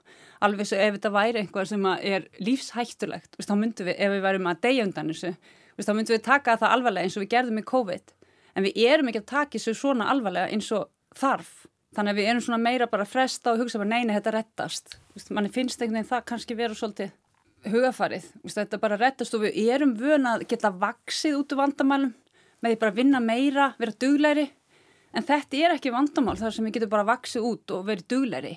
Alveg 0.44 0.68
svo 0.68 0.78
ef 0.80 0.96
þetta 0.96 1.12
væri 1.14 1.42
einhver 1.42 1.68
sem 1.68 1.86
er 1.96 2.28
lífshættulegt, 2.40 3.36
þá 3.40 3.54
myndum 3.56 3.88
við, 3.88 3.96
ef 3.96 4.14
við 4.14 4.22
værum 4.24 4.48
að 4.50 4.62
deyja 4.66 4.86
undan 4.86 5.10
þessu, 5.12 5.32
þá 5.80 5.92
myndum 5.96 6.16
við 6.16 6.22
taka 6.24 6.56
það 6.60 6.74
alvarlega 6.76 7.08
eins 7.08 7.16
og 7.16 7.24
við 7.24 7.32
gerðum 7.34 7.58
með 7.60 7.66
COVID. 7.72 8.14
En 8.56 8.66
við 8.66 8.80
erum 8.90 9.10
ekki 9.10 9.22
að 9.22 9.30
taka 9.32 9.56
þessu 9.56 9.74
svona 9.78 10.08
alvarlega 10.12 10.52
eins 10.54 10.70
og 10.76 10.88
þarf. 11.16 11.52
Þannig 11.96 12.12
að 12.12 12.20
við 12.20 12.30
erum 12.30 12.44
svona 12.44 12.62
meira 12.62 12.86
bara 12.90 13.04
að 13.06 13.12
fresta 13.14 13.52
og 13.52 13.64
hugsa 13.64 13.80
bara 13.80 13.90
neina 13.90 14.14
þetta 14.14 14.34
rettast. 14.36 14.98
Manni 15.34 15.50
finnst 15.52 15.80
einhvern 15.80 15.98
veginn 15.98 16.12
það 16.12 16.26
kannski 16.30 16.56
vera 16.58 16.76
svolítið 16.78 17.10
hugafarið. 17.66 18.30
Þetta 18.46 18.80
bara 18.80 18.98
rettast 19.00 19.34
og 19.36 19.44
við 19.44 19.58
erum 19.74 19.94
vöna 19.98 20.36
að 20.36 20.46
geta 20.50 20.72
vaksið 20.72 21.36
út 21.40 21.54
úr 21.54 21.60
vandamælum 21.64 22.14
með 22.60 22.72
því 22.72 22.80
bara 22.80 22.92
að 22.92 22.98
vinna 23.00 23.20
meira, 23.24 23.68
vera 23.80 23.96
dugleiri. 24.04 24.46
En 25.16 25.26
þetta 25.26 25.58
er 25.58 25.76
ekki 25.76 25.92
vandamál 25.94 26.36
þar 26.38 26.54
sem 26.54 26.66
við 26.68 26.76
getum 26.78 26.92
bara 26.92 27.08
vaksið 27.08 27.46
út 27.50 27.74
og 27.74 27.86
verið 27.88 28.08
dugleiri. 28.14 28.54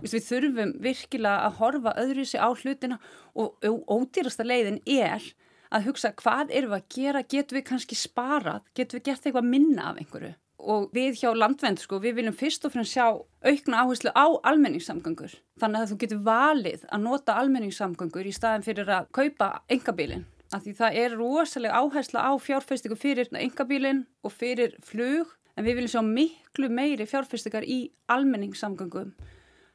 Við 0.00 0.22
þurfum 0.28 0.74
virkilega 0.80 1.46
að 1.48 1.56
horfa 1.58 1.96
öðru 1.98 2.24
sig 2.24 2.40
á 2.40 2.48
hlutina 2.48 3.00
og 3.34 3.58
ódýrasta 3.90 4.46
leiðin 4.46 4.78
er 4.86 5.24
að 5.70 5.88
hugsa 5.88 6.12
hvað 6.18 6.54
erum 6.54 6.72
við 6.72 6.78
að 6.78 6.94
gera, 6.94 7.26
getum 7.26 7.58
við 7.58 7.66
kannski 7.66 7.98
sparað, 7.98 8.62
getum 8.74 8.98
við 8.98 9.10
gert 9.10 9.26
eitthvað 9.26 9.50
minna 9.50 9.90
af 9.90 10.00
einhverju 10.00 10.32
og 10.60 10.90
við 10.96 11.22
hjá 11.22 11.30
landvend 11.36 11.80
sko, 11.80 12.00
við 12.02 12.20
viljum 12.20 12.36
fyrst 12.36 12.64
og 12.66 12.74
fremst 12.74 12.94
sjá 12.96 13.06
aukna 13.10 13.82
áherslu 13.84 14.12
á 14.12 14.26
almenningssamgöngur. 14.50 15.34
Þannig 15.60 15.80
að 15.80 15.90
þú 15.92 15.98
getur 16.04 16.22
valið 16.28 16.84
að 16.90 17.04
nota 17.06 17.36
almenningssamgöngur 17.40 18.28
í 18.28 18.36
staðin 18.36 18.66
fyrir 18.66 18.92
að 18.92 19.10
kaupa 19.16 19.50
engabílin, 19.72 20.24
af 20.52 20.64
því 20.64 20.76
það 20.78 21.02
er 21.02 21.18
rosalega 21.18 21.82
áherslu 21.82 22.22
á 22.22 22.32
fjárfæstingu 22.40 22.98
fyrir 23.00 23.32
engabílin 23.32 24.06
og 24.24 24.36
fyrir 24.36 24.76
flug 24.84 25.36
en 25.56 25.66
við 25.66 25.80
viljum 25.80 25.94
sjá 25.96 26.02
miklu 26.06 26.70
meiri 26.72 27.08
fjárfæstingar 27.08 27.66
í 27.66 27.82
almenningssamgöngum 28.08 29.14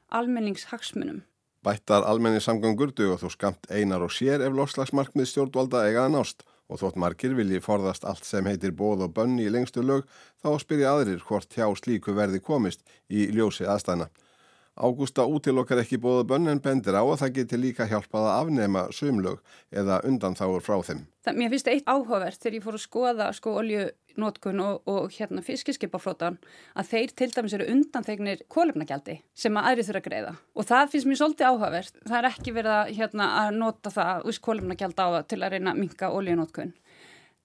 almenningshagsmunum. 0.10 1.24
Bættar 1.66 2.06
almenningssamgöngur 2.06 2.94
duga 2.94 3.18
þó 3.18 3.32
skamt 3.34 3.70
einar 3.74 4.04
og 4.06 4.14
sér 4.14 4.44
ef 4.46 4.54
lofslagsmarkmið 4.54 5.32
stjórnvalda 5.32 5.88
eigaða 5.88 6.12
nást 6.14 6.46
og 6.70 6.82
þótt 6.82 7.00
margir 7.02 7.36
vilji 7.38 7.62
forðast 7.62 8.06
allt 8.10 8.26
sem 8.26 8.46
heitir 8.50 8.74
bóð 8.78 9.06
og 9.08 9.16
bönn 9.18 9.38
í 9.42 9.50
lengstu 9.54 9.84
lög 9.86 10.08
þá 10.44 10.50
spyrja 10.62 10.94
aðrir 10.96 11.24
hvort 11.28 11.54
hjá 11.54 11.68
slíku 11.78 12.16
verði 12.18 12.42
komist 12.42 12.86
í 13.10 13.28
ljósi 13.36 13.68
aðstæna. 13.70 14.10
Ágústa 14.76 15.24
útilokkar 15.24 15.80
ekki 15.80 15.96
bóð 16.04 16.18
og 16.26 16.32
bönn 16.34 16.52
en 16.52 16.60
bendir 16.60 16.98
á 17.00 17.00
að 17.00 17.22
það 17.22 17.36
geti 17.38 17.60
líka 17.60 17.86
hjálpað 17.88 18.26
að 18.28 18.40
afnema 18.42 18.82
sumlög 18.92 19.38
eða 19.72 20.02
undanþáur 20.04 20.64
frá 20.66 20.82
þeim. 20.84 21.06
Það, 21.24 21.38
mér 21.40 21.54
finnst 21.54 21.70
eitt 21.72 21.88
áhugavert 21.88 22.42
þegar 22.42 22.58
ég 22.58 22.66
fór 22.66 22.76
að 22.76 22.84
skoða 22.84 23.28
sko 23.38 23.54
olju 23.62 23.86
nótkun 24.20 24.60
og, 24.64 24.82
og 24.92 25.16
hérna 25.16 25.44
fiskiskipaflótan 25.44 26.36
að 26.76 26.90
þeir 26.92 27.14
til 27.16 27.30
dæmis 27.32 27.56
eru 27.56 27.70
undanþegnir 27.72 28.44
kólefnagjaldi 28.52 29.16
sem 29.32 29.56
að 29.56 29.70
aðri 29.72 29.86
þurfa 29.88 30.02
að 30.04 30.10
greiða. 30.10 30.34
Og 30.56 30.68
það 30.68 30.92
finnst 30.92 31.10
mér 31.10 31.22
svolítið 31.22 31.50
áhugavert. 31.50 32.02
Það 32.04 32.18
er 32.20 32.30
ekki 32.34 32.56
verið 32.56 32.76
að, 32.76 32.92
hérna, 33.00 33.30
að 33.46 33.60
nota 33.62 33.94
það 33.96 34.28
úr 34.28 34.42
kólefnagjald 34.50 35.00
á 35.00 35.08
það 35.08 35.30
til 35.32 35.40
að 35.42 35.56
reyna 35.56 35.72
að 35.72 35.82
minka 35.86 36.12
oljunotkun 36.16 36.76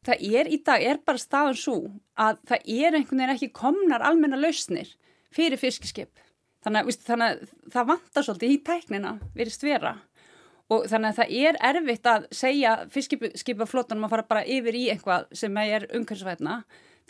það 0.07 0.23
er 0.41 0.49
í 0.49 0.59
dag, 0.65 0.83
er 0.83 1.01
bara 1.05 1.21
staðan 1.21 1.59
svo 1.61 1.77
að 2.21 2.41
það 2.49 2.71
er 2.73 2.97
einhvern 2.97 3.21
veginn 3.21 3.35
ekki 3.35 3.51
komnar 3.53 4.05
almenna 4.07 4.39
lausnir 4.41 4.95
fyrir 5.35 5.61
fiskiskip 5.61 6.23
þannig 6.65 6.81
að, 6.81 7.03
þannig 7.09 7.27
að 7.27 7.73
það 7.75 7.91
vantar 7.95 8.27
svolítið 8.27 8.55
í 8.55 8.61
tæknina 8.69 9.17
verist 9.37 9.65
vera 9.65 9.97
og 10.71 10.87
þannig 10.91 11.11
að 11.11 11.19
það 11.19 11.33
er 11.41 11.59
erfitt 11.71 12.07
að 12.07 12.27
segja 12.35 12.75
fiskipaflótunum 12.95 14.07
að 14.07 14.13
fara 14.15 14.29
bara 14.31 14.47
yfir 14.47 14.79
í 14.79 14.85
eitthvað 14.93 15.27
sem 15.37 15.57
er 15.65 15.89
umhverfisvætna 15.89 16.61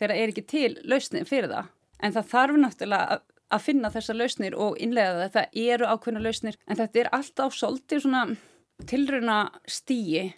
þegar 0.01 0.15
það 0.15 0.23
er 0.23 0.33
ekki 0.33 0.47
til 0.49 0.71
lausnir 0.89 1.29
fyrir 1.29 1.53
það. 1.53 1.69
En 2.01 2.15
það 2.15 2.31
þarf 2.31 2.61
náttúrulega 2.63 3.19
að 3.51 3.65
finna 3.67 3.91
þessa 3.93 4.17
lausnir 4.17 4.57
og 4.57 4.79
innlega 4.81 5.19
það. 5.19 5.35
Það 5.35 5.61
eru 5.75 5.91
ákveðna 5.91 6.25
lausnir 6.25 6.59
en 6.67 6.81
þetta 6.81 7.03
er 7.03 7.13
alltaf 7.19 7.57
svolítið 7.59 8.05
svona 8.07 8.23
tilruna 8.89 9.39
stíi. 9.69 10.31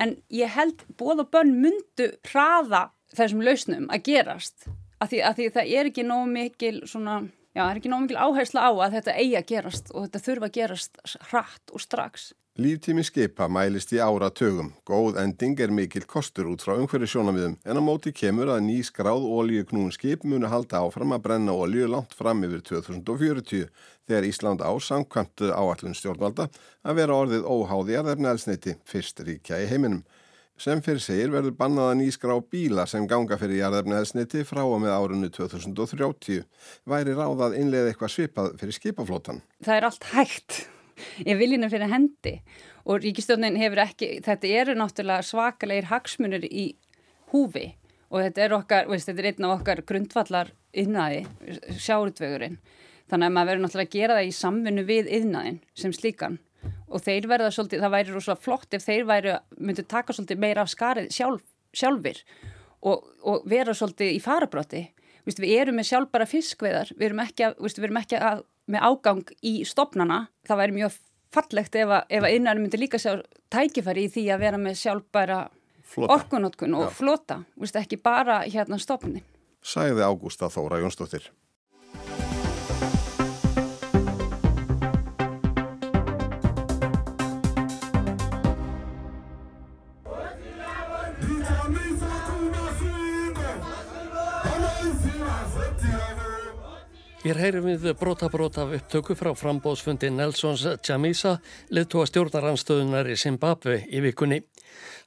En 0.00 0.16
ég 0.32 0.50
held 0.56 0.82
bóð 0.98 1.22
og 1.22 1.32
bönn 1.36 1.54
myndu 1.62 2.10
hraða 2.32 2.88
þessum 3.14 3.44
lausnum 3.46 3.86
að 3.92 4.08
gerast. 4.10 4.66
Af 4.98 5.12
því, 5.12 5.22
því 5.36 5.50
það 5.54 5.74
er 5.78 5.92
ekki 5.92 6.06
nóg 6.06 6.30
mikil 6.32 6.78
svona... 6.88 7.20
Já, 7.56 7.62
það 7.62 7.70
er 7.70 7.78
ekki 7.80 7.88
nóg 7.88 8.02
mikil 8.04 8.18
áhersla 8.20 8.62
á 8.68 8.70
að 8.84 8.94
þetta 8.98 9.12
eigi 9.16 9.36
að 9.38 9.46
gerast 9.48 9.86
og 9.94 10.02
þetta 10.04 10.20
þurfa 10.26 10.48
að 10.50 10.56
gerast 10.58 10.98
hratt 11.30 11.70
og 11.72 11.80
strax. 11.80 12.26
Líftími 12.60 13.02
skipa 13.04 13.46
mælist 13.52 13.94
í 13.96 14.00
áratögum. 14.00 14.68
Góð 14.88 15.16
ending 15.22 15.62
er 15.64 15.72
mikil 15.72 16.04
kostur 16.08 16.50
út 16.52 16.60
frá 16.64 16.74
umhverju 16.74 17.08
sjónamiðum 17.14 17.56
en 17.64 17.80
á 17.80 17.82
móti 17.84 18.12
kemur 18.16 18.52
að 18.52 18.60
ný 18.68 18.76
skráð 18.84 19.24
ólíuknún 19.24 19.88
skip 19.96 20.28
muni 20.28 20.48
halda 20.52 20.82
áfram 20.84 21.16
að 21.16 21.24
brenna 21.28 21.56
ólíu 21.56 21.88
langt 21.88 22.12
fram 22.16 22.44
yfir 22.44 22.60
2040 22.76 23.66
þegar 24.04 24.28
Ísland 24.28 24.60
á 24.60 24.72
samkvæmtu 24.76 25.48
áallun 25.56 25.96
stjórnvalda 25.96 26.50
að 26.84 27.00
vera 27.00 27.20
orðið 27.24 27.48
óháði 27.48 28.00
að 28.02 28.12
efna 28.12 28.36
elsneiti 28.36 28.76
fyrst 28.84 29.24
ríkja 29.24 29.64
í 29.64 29.68
heiminum. 29.72 30.04
Sem 30.56 30.80
fyrir 30.80 31.02
segir 31.04 31.32
verður 31.34 31.52
bannaða 31.58 31.98
nýskrá 31.98 32.36
bíla 32.52 32.86
sem 32.88 33.04
ganga 33.08 33.36
fyrir 33.36 33.58
jarðefnaðsniti 33.60 34.44
frá 34.48 34.62
og 34.64 34.78
með 34.80 34.94
árunni 34.94 35.28
2030. 35.34 36.46
Væri 36.88 37.16
ráðað 37.16 37.58
innlega 37.60 37.92
eitthvað 37.92 38.14
svipað 38.14 38.54
fyrir 38.62 38.78
skipaflótan? 38.78 39.42
Það 39.66 39.76
er 39.76 39.88
allt 39.90 40.08
hægt 40.14 40.62
er 41.26 41.36
viljina 41.36 41.68
fyrir 41.72 41.92
hendi 41.92 42.38
og 42.86 43.02
ríkistjónin 43.04 43.58
hefur 43.60 43.82
ekki, 43.84 44.10
þetta 44.24 44.52
eru 44.62 44.76
náttúrulega 44.78 45.26
svakalegir 45.28 45.90
hagsmunir 45.90 46.46
í 46.48 46.70
húfi 47.34 47.68
og 48.08 48.22
þetta 48.22 48.44
er 48.46 48.56
okkar, 48.56 48.88
veist, 48.88 49.10
þetta 49.10 49.24
er 49.24 49.30
einn 49.32 49.48
af 49.48 49.54
okkar 49.58 49.82
grundvallar 49.84 50.52
yðnaði, 50.76 51.24
sjárutvegurinn. 51.82 52.60
Þannig 53.10 53.28
að 53.28 53.34
maður 53.36 53.50
verður 53.50 53.64
náttúrulega 53.64 53.90
að 53.90 53.96
gera 53.98 54.18
það 54.18 54.28
í 54.28 54.36
samfunnu 54.40 54.84
við 54.86 55.10
yðnaðin 55.18 55.58
sem 55.78 55.94
slíkan 55.94 56.40
og 56.86 57.02
þeir 57.02 57.28
verða 57.30 57.52
svolítið, 57.54 57.82
það 57.84 57.94
væri 57.96 58.14
rosalega 58.14 58.44
flott 58.44 58.76
ef 58.76 58.84
þeir 58.84 59.06
væri, 59.08 59.38
myndu 59.58 59.84
taka 59.88 60.14
svolítið 60.14 60.42
meira 60.42 60.62
af 60.62 60.72
skarið 60.72 61.08
sjálf, 61.14 61.42
sjálfur 61.76 62.20
og, 62.86 63.08
og 63.26 63.48
vera 63.50 63.74
svolítið 63.74 64.14
í 64.14 64.20
farabróti. 64.22 64.84
Vist, 65.26 65.40
við 65.42 65.56
erum 65.58 65.80
með 65.80 65.88
sjálfbara 65.90 66.28
fiskveðar, 66.30 66.92
við 66.94 67.08
erum 67.08 67.24
ekki, 67.24 67.48
að, 67.48 67.56
vist, 67.64 67.80
við 67.80 67.88
erum 67.88 68.00
ekki 68.02 68.20
að 68.22 68.44
með 68.70 68.86
ágang 68.86 69.34
í 69.46 69.54
stopnana, 69.66 70.20
það 70.46 70.60
væri 70.62 70.76
mjög 70.76 70.98
fallegt 71.34 71.78
ef 71.78 71.92
að, 71.98 72.28
innan 72.34 72.60
myndi 72.62 72.80
líka 72.80 72.98
sjá 73.02 73.16
tækifæri 73.52 74.06
í 74.06 74.12
því 74.14 74.26
að 74.34 74.44
vera 74.46 74.60
með 74.60 74.78
sjálfbæra 74.80 75.40
orkunótkun 76.06 76.74
og 76.78 76.88
Já. 76.88 76.92
flota, 76.98 77.40
Vist, 77.60 77.78
ekki 77.78 77.98
bara 78.02 78.40
hérna 78.46 78.78
stopni. 78.82 79.22
Sæði 79.66 80.02
Ágústa 80.06 80.50
Þóra 80.52 80.80
Jónsdóttir. 80.82 81.30
Hér 97.26 97.40
heyrum 97.42 97.64
við 97.66 97.88
brota-brota 97.98 98.62
af 98.62 98.74
upptöku 98.76 99.16
frá 99.18 99.32
frambóðsfundi 99.34 100.12
Nelsons 100.14 100.62
Chamisa, 100.86 101.32
leðtóa 101.74 102.04
stjórnaranstöðunar 102.06 103.10
í 103.10 103.16
Zimbabwe 103.18 103.80
í 103.90 104.02
vikunni. 104.04 104.38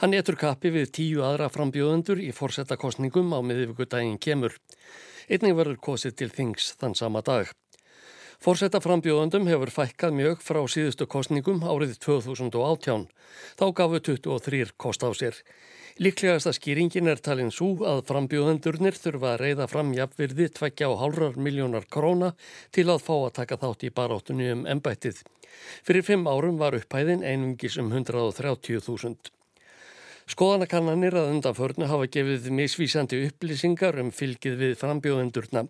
Hann 0.01 0.17
etur 0.17 0.36
kappi 0.41 0.73
við 0.75 0.91
tíu 0.97 1.23
aðra 1.23 1.47
frambjóðendur 1.53 2.19
í 2.19 2.34
forsettakostningum 2.36 3.32
á 3.32 3.39
miðvíkudaginn 3.39 4.19
kemur. 4.19 4.58
Einning 5.32 5.55
verður 5.55 5.79
kosið 5.79 6.19
til 6.19 6.29
þings 6.36 6.73
þann 6.82 6.99
sama 6.99 7.23
dag. 7.23 7.53
Forsettaframbjóðendum 8.43 9.47
hefur 9.47 9.71
fækkað 9.71 10.19
mjög 10.19 10.43
frá 10.43 10.60
síðustu 10.67 11.08
kostningum 11.08 11.63
árið 11.63 11.97
2018. 12.03 13.08
Þá 13.55 13.65
gafu 13.79 14.03
23 14.12 14.75
kost 14.75 15.08
á 15.08 15.12
sér. 15.15 15.39
Líklegasta 16.00 16.54
skýringin 16.56 17.12
er 17.12 17.20
talin 17.20 17.50
svo 17.52 17.74
að 17.84 18.06
frambjóðendurnir 18.08 18.96
þurfa 18.96 19.34
að 19.34 19.42
reyða 19.42 19.66
fram 19.68 19.90
jafnvirði 19.98 20.46
tveggja 20.56 20.88
á 20.88 20.96
hálfrar 20.96 21.36
miljónar 21.36 21.90
króna 21.92 22.30
til 22.72 22.86
að 22.94 23.02
fá 23.04 23.12
að 23.18 23.34
taka 23.42 23.58
þátt 23.60 23.84
í 23.84 23.90
baróttunni 23.98 24.48
um 24.54 24.62
embættið. 24.76 25.20
Fyrir 25.84 26.06
fimm 26.08 26.24
árum 26.32 26.56
var 26.62 26.78
upphæðin 26.80 27.26
einungis 27.28 27.76
um 27.84 27.92
130.000. 27.92 29.34
Skoðanakannanir 30.30 31.15
að 31.18 31.28
undanförnu 31.32 31.88
hafa 31.89 32.06
gefið 32.13 32.52
misvísandi 32.54 33.18
upplýsingar 33.26 33.96
um 33.98 34.12
fylgið 34.13 34.60
við 34.60 34.74
frambjóðendurna. 34.78 35.63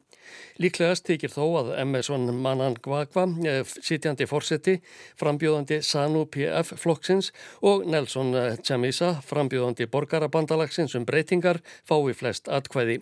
Líklegast 0.59 1.05
tekir 1.07 1.31
þó 1.31 1.45
að 1.61 1.69
MS-1 1.85 2.33
Manangvagva, 2.35 3.23
eh, 3.47 3.61
sitjandi 3.63 4.27
fórseti, 4.27 4.81
frambjóðandi 5.15 5.79
Sanu 5.81 6.25
PF 6.25 6.73
flokksins 6.75 7.31
og 7.63 7.85
Nelson 7.87 8.35
Chamisa, 8.59 9.21
frambjóðandi 9.23 9.87
borgarabandalagsins 9.87 10.95
um 10.95 11.05
breytingar, 11.05 11.61
fái 11.87 12.13
flest 12.13 12.51
atkvæði. 12.51 12.99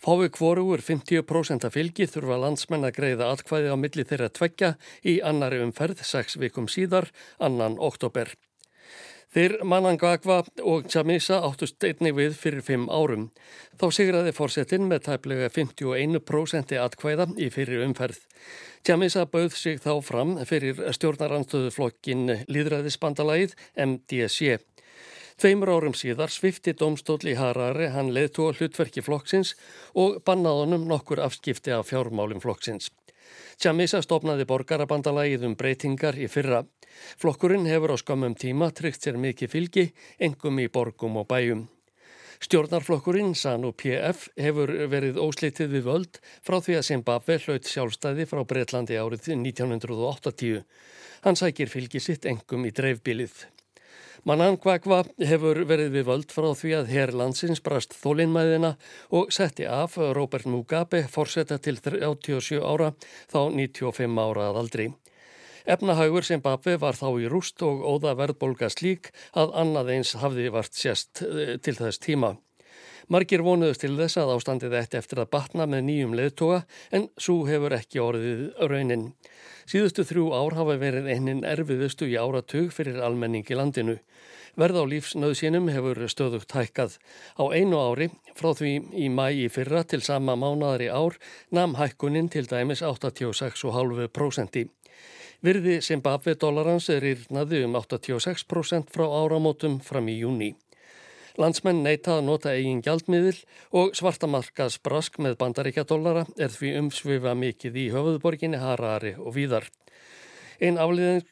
Fái 0.00 0.30
kvorugur 0.32 0.80
50% 0.80 1.64
af 1.68 1.74
fylgi 1.76 2.08
þurfa 2.08 2.40
landsmenn 2.40 2.88
að 2.88 2.96
greiða 2.96 3.28
atkvæði 3.36 3.68
á 3.68 3.76
milli 3.76 4.08
þeirra 4.08 4.32
tveggja 4.32 4.72
í 5.04 5.20
annari 5.20 5.60
umferð 5.60 6.00
6 6.00 6.40
vikum 6.40 6.64
síðar, 6.66 7.12
annan 7.38 7.76
oktober. 7.78 8.32
Þeir 9.32 9.54
Manangagva 9.64 10.42
og 10.68 10.90
Chamisa 10.92 11.38
áttust 11.46 11.80
einni 11.88 12.10
við 12.12 12.34
fyrir 12.36 12.60
fimm 12.66 12.82
árum. 12.92 13.30
Þá 13.80 13.86
sigraði 13.96 14.34
fórsetin 14.36 14.84
með 14.90 15.06
tæplega 15.06 15.48
51% 15.54 16.74
atkvæða 16.76 17.30
í 17.40 17.48
fyrir 17.54 17.86
umferð. 17.86 18.18
Chamisa 18.84 19.24
bauð 19.24 19.56
sig 19.56 19.80
þá 19.80 19.94
fram 20.04 20.36
fyrir 20.44 20.84
stjórnaranstöðuflokkin 20.98 22.28
Líðræðisbandalagið 22.52 23.56
MDSC. 23.86 24.60
Tveimur 25.40 25.72
árum 25.78 25.96
síðar 25.96 26.28
svifti 26.28 26.76
domstóli 26.76 27.32
Harari 27.38 27.88
hann 27.94 28.12
leðtúa 28.12 28.52
hlutverki 28.52 29.00
flokksins 29.00 29.56
og 29.96 30.20
bannaðunum 30.28 30.84
nokkur 30.92 31.24
afskipti 31.24 31.72
af 31.72 31.88
fjármálum 31.88 32.44
flokksins. 32.44 32.92
Chamisa 33.62 34.02
stopnaði 34.02 34.46
borgarabandalagið 34.50 35.46
um 35.48 35.58
breytingar 35.58 36.18
í 36.18 36.28
fyrra. 36.32 36.62
Flokkurinn 37.20 37.68
hefur 37.70 37.94
á 37.94 37.96
skamum 38.00 38.34
tíma 38.38 38.72
tryggt 38.74 39.06
sér 39.06 39.20
mikið 39.20 39.52
fylgi, 39.52 39.86
engum 40.18 40.60
í 40.62 40.68
borgum 40.72 41.20
og 41.22 41.28
bæjum. 41.30 41.68
Stjórnarflokkurinn, 42.42 43.36
SANU 43.38 43.70
PF, 43.78 44.24
hefur 44.34 44.72
verið 44.90 45.20
óslitið 45.22 45.76
við 45.76 45.84
völd 45.86 46.18
frá 46.42 46.56
því 46.58 46.74
að 46.80 46.88
Zimbabwe 46.88 47.38
hlaut 47.44 47.70
sjálfstæði 47.70 48.26
frá 48.26 48.42
Breitlandi 48.42 48.98
árið 48.98 49.28
1980. 49.36 50.64
Hann 51.22 51.38
sækir 51.38 51.70
fylgi 51.70 52.02
sitt 52.02 52.26
engum 52.26 52.66
í 52.66 52.74
dreifbilið. 52.74 53.44
Manangvagva 54.22 55.00
hefur 55.18 55.58
verið 55.66 55.96
við 55.96 56.04
völd 56.06 56.30
frá 56.30 56.52
því 56.54 56.72
að 56.78 56.90
herr 56.94 57.10
landsins 57.18 57.58
brast 57.58 57.96
þólinnmæðina 57.98 58.76
og 59.18 59.32
setti 59.34 59.66
af 59.66 59.96
Robert 59.98 60.46
Mugabe 60.46 61.00
fórsetta 61.10 61.58
til 61.58 61.80
37 61.82 62.60
ára 62.62 62.92
þá 63.32 63.40
95 63.50 64.20
ára 64.22 64.44
að 64.52 64.60
aldri. 64.60 64.86
Efnahaugur 65.66 66.22
Zimbabwe 66.26 66.76
var 66.78 66.94
þá 66.94 67.08
í 67.18 67.26
rúst 67.34 67.66
og 67.66 67.82
óða 67.82 68.14
verðbolga 68.22 68.70
slík 68.70 69.10
að 69.34 69.56
annað 69.58 69.90
eins 69.96 70.14
hafði 70.22 70.46
vart 70.54 70.78
sérst 70.78 71.24
eh, 71.26 71.56
til 71.58 71.74
þess 71.82 71.98
tíma. 72.06 72.36
Margir 73.08 73.42
vonuðust 73.42 73.82
til 73.82 73.96
þess 73.98 74.20
að 74.20 74.34
ástandið 74.36 74.76
eftir 74.78 75.02
eftir 75.02 75.22
að 75.22 75.30
batna 75.34 75.66
með 75.66 75.86
nýjum 75.88 76.16
leðtoga 76.18 76.62
en 76.94 77.08
svo 77.18 77.42
hefur 77.48 77.74
ekki 77.76 78.02
orðið 78.02 78.44
raunin. 78.70 79.08
Síðustu 79.66 80.04
þrjú 80.06 80.28
ár 80.34 80.58
hafa 80.58 80.76
verið 80.78 81.08
einnin 81.14 81.44
erfiðustu 81.46 82.08
í 82.10 82.18
áratug 82.18 82.72
fyrir 82.74 83.02
almenning 83.02 83.46
í 83.48 83.58
landinu. 83.58 83.98
Verð 84.58 84.82
á 84.82 84.84
lífsnöðsínum 84.84 85.70
hefur 85.72 86.02
stöðugt 86.12 86.52
hækkað. 86.52 86.98
Á 87.40 87.44
einu 87.56 87.78
ári, 87.80 88.10
frá 88.36 88.52
því 88.52 88.72
í 89.00 89.08
mæ 89.08 89.30
í 89.32 89.48
fyrra 89.48 89.80
til 89.88 90.02
sama 90.04 90.36
mánadari 90.36 90.90
ár, 90.92 91.16
nam 91.50 91.78
hækkunin 91.78 92.28
til 92.28 92.44
dæmis 92.50 92.82
86,5%. 92.84 94.68
Virði 95.42 95.80
Zimbabwe 95.82 96.36
dólarans 96.38 96.90
er 96.92 97.02
írnaði 97.02 97.64
um 97.66 97.78
86% 97.80 98.92
frá 98.92 99.08
áramótum 99.08 99.80
fram 99.82 100.06
í 100.12 100.20
júni. 100.20 100.52
Landsmenn 101.40 101.84
neyta 101.84 102.18
að 102.18 102.26
nota 102.26 102.52
eigin 102.52 102.82
gjaldmiðil 102.84 103.38
og 103.78 103.94
svartamarkas 103.96 104.78
brask 104.84 105.16
með 105.22 105.38
bandaríkjadólara 105.40 106.26
er 106.36 106.52
því 106.52 106.74
umsvifa 106.80 107.36
mikið 107.38 107.78
í 107.84 107.86
höfuðborginni 107.94 108.60
Harari 108.60 109.14
og 109.16 109.36
víðar. 109.38 109.70
Einn 110.62 110.78
afliðing 110.78 111.24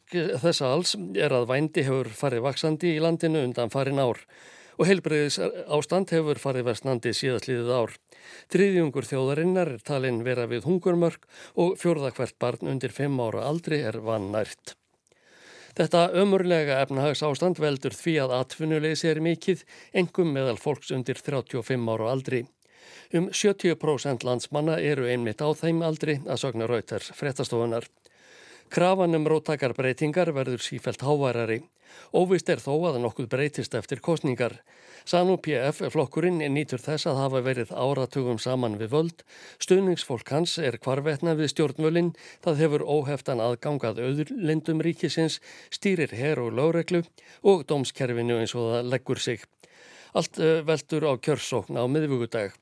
þessa 0.42 0.72
alls 0.74 0.96
er 1.14 1.34
að 1.36 1.50
vændi 1.52 1.84
hefur 1.86 2.08
farið 2.22 2.46
vaksandi 2.48 2.96
í 2.96 3.02
landinu 3.04 3.44
undan 3.46 3.70
farin 3.70 4.00
ár 4.02 4.24
og 4.80 4.88
heilbreyðis 4.88 5.36
ástand 5.68 6.10
hefur 6.14 6.40
farið 6.40 6.70
vestnandi 6.70 7.12
síðastliðið 7.12 7.72
ár. 7.76 7.94
Tríðjungur 8.52 9.06
þjóðarinnar 9.06 9.74
er 9.76 9.84
talinn 9.84 10.24
vera 10.24 10.48
við 10.48 10.64
hungurmörk 10.64 11.28
og 11.60 11.76
fjórðakvert 11.80 12.38
barn 12.40 12.72
undir 12.72 12.96
5 12.96 13.20
ára 13.28 13.44
aldri 13.50 13.82
er 13.84 14.00
vann 14.06 14.30
nært. 14.32 14.79
Þetta 15.80 16.00
ömurlega 16.20 16.74
efnahags 16.84 17.22
ástand 17.24 17.56
veldur 17.56 17.94
því 17.96 18.12
að 18.20 18.32
atvinnuleysi 18.36 19.08
er 19.08 19.20
mikið, 19.24 19.62
engum 19.96 20.34
meðal 20.34 20.58
fólks 20.60 20.90
undir 20.92 21.16
35 21.16 21.86
ára 21.94 22.10
aldri. 22.12 22.42
Um 23.16 23.30
70% 23.32 24.26
landsmanna 24.28 24.76
eru 24.76 25.08
einmitt 25.08 25.40
á 25.40 25.48
þeim 25.56 25.80
aldri 25.86 26.18
að 26.26 26.42
sogna 26.42 26.68
rautars 26.68 27.08
frettastofunar. 27.16 27.88
Krafan 28.70 29.18
um 29.18 29.24
róttakar 29.26 29.72
breytingar 29.74 30.28
verður 30.30 30.62
sífælt 30.62 31.02
háværari. 31.02 31.56
Óvist 32.14 32.46
er 32.52 32.60
þó 32.62 32.76
að 32.86 33.00
nokkuð 33.02 33.26
breytist 33.32 33.74
eftir 33.74 33.98
kostningar. 33.98 34.60
Sanu 35.02 35.34
PF 35.42 35.80
flokkurinn 35.90 36.38
nýtur 36.54 36.78
þess 36.78 37.08
að 37.10 37.18
hafa 37.18 37.40
verið 37.42 37.72
áratugum 37.74 38.38
saman 38.38 38.78
við 38.78 38.92
völd. 38.94 39.24
Stöðningsfólk 39.58 40.30
hans 40.30 40.54
er 40.62 40.78
kvarvetna 40.78 41.34
við 41.34 41.50
stjórnvölinn. 41.50 42.12
Það 42.46 42.62
hefur 42.62 42.86
óheftan 42.86 43.42
aðgangað 43.42 44.04
auðurlendum 44.06 44.86
ríkisins, 44.86 45.40
stýrir 45.74 46.14
her 46.14 46.38
og 46.38 46.54
láreglu 46.54 47.02
og 47.42 47.66
dómskerfinu 47.66 48.38
eins 48.38 48.54
og 48.54 48.70
það 48.76 48.94
leggur 48.94 49.18
sig. 49.18 49.42
Allt 50.14 50.38
eh, 50.38 50.62
veldur 50.62 51.10
á 51.10 51.12
kjörsókn 51.18 51.74
á 51.74 51.90
miðvugudag. 51.90 52.54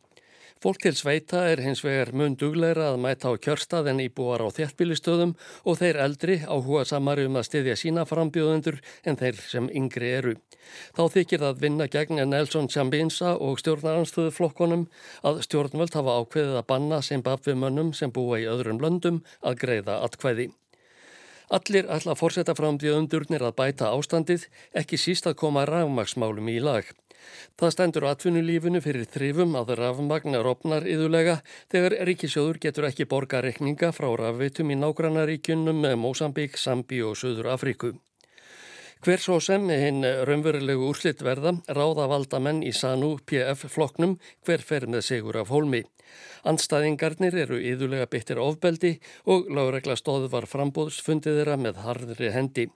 Fólk 0.59 0.81
til 0.83 0.97
sveita 0.99 1.45
er 1.47 1.61
hins 1.63 1.85
vegar 1.87 2.09
mun 2.19 2.33
dugleira 2.35 2.89
að 2.91 2.97
mæta 3.05 3.31
á 3.31 3.39
kjörstað 3.39 3.93
en 3.93 4.01
íbúar 4.03 4.43
á 4.43 4.51
þéttbílistöðum 4.57 5.37
og 5.63 5.79
þeir 5.79 5.99
eldri 6.03 6.35
áhuga 6.43 6.83
samari 6.91 7.29
um 7.29 7.39
að 7.39 7.47
styðja 7.47 7.77
sína 7.79 8.03
frambjóðundur 8.11 8.81
en 9.07 9.21
þeir 9.21 9.39
sem 9.39 9.69
yngri 9.71 10.11
eru. 10.17 10.35
Þá 10.99 11.03
þykir 11.15 11.45
það 11.45 11.63
vinna 11.63 11.87
gegn 11.87 12.23
Nelson 12.27 12.67
Chambinsa 12.75 13.37
og 13.39 13.63
stjórnaranstöðu 13.63 14.35
flokkonum 14.35 14.89
að 15.23 15.45
stjórnvöld 15.47 15.95
hafa 15.95 16.19
ákveðið 16.25 16.59
að 16.59 16.69
banna 16.75 17.03
Zimbabwe 17.07 17.55
mönnum 17.55 17.95
sem 17.95 18.11
búa 18.11 18.43
í 18.43 18.51
öðrum 18.51 18.83
löndum 18.83 19.23
að 19.47 19.61
greiða 19.63 20.01
atkvæði. 20.09 20.51
Allir 21.55 21.87
ætla 21.87 22.17
að 22.17 22.25
fórseta 22.25 22.59
frambjóðundurnir 22.59 23.47
að 23.47 23.55
bæta 23.63 23.95
ástandið, 23.95 24.51
ekki 24.75 24.99
síst 24.99 25.31
að 25.31 25.39
koma 25.45 25.63
rafmagsmálum 25.71 26.51
í 26.51 26.59
lag. 26.61 26.91
Það 27.59 27.73
stendur 27.75 28.07
atvinnulífinu 28.11 28.83
fyrir 28.85 29.07
þrifum 29.11 29.57
að 29.59 29.73
rafmagna 29.81 30.43
ropnar 30.45 30.87
yðulega 30.87 31.41
þegar 31.73 31.97
ríkisjóður 32.07 32.61
getur 32.63 32.89
ekki 32.91 33.09
borga 33.11 33.41
rekninga 33.43 33.91
frá 33.97 34.11
rafvitum 34.21 34.71
í 34.71 34.77
nágrannaríkunum 34.79 35.81
með 35.87 35.97
Mósambík, 36.05 36.59
Sambi 36.59 37.03
og 37.03 37.19
Suður 37.19 37.51
Afríku. 37.55 37.95
Hver 38.99 39.21
svo 39.23 39.37
sem 39.39 39.69
hinn 39.71 40.03
raunverulegu 40.03 40.89
úrslitt 40.91 41.21
verða 41.23 41.53
ráða 41.71 42.09
valda 42.11 42.41
menn 42.43 42.65
í 42.67 42.73
Sanu 42.75 43.13
PF 43.31 43.69
floknum 43.71 44.17
hver 44.47 44.65
fer 44.71 44.89
með 44.91 45.05
sigur 45.11 45.39
af 45.39 45.53
hólmi. 45.55 45.85
Andstæðingarnir 46.51 47.37
eru 47.45 47.61
yðulega 47.63 48.09
byttir 48.11 48.41
ofbeldi 48.43 48.97
og 49.31 49.47
lágregla 49.55 49.95
stóð 49.99 50.27
var 50.33 50.49
frambóðsfundið 50.51 51.39
þeirra 51.41 51.59
með 51.63 51.83
harðri 51.85 52.33
hendi. 52.35 52.67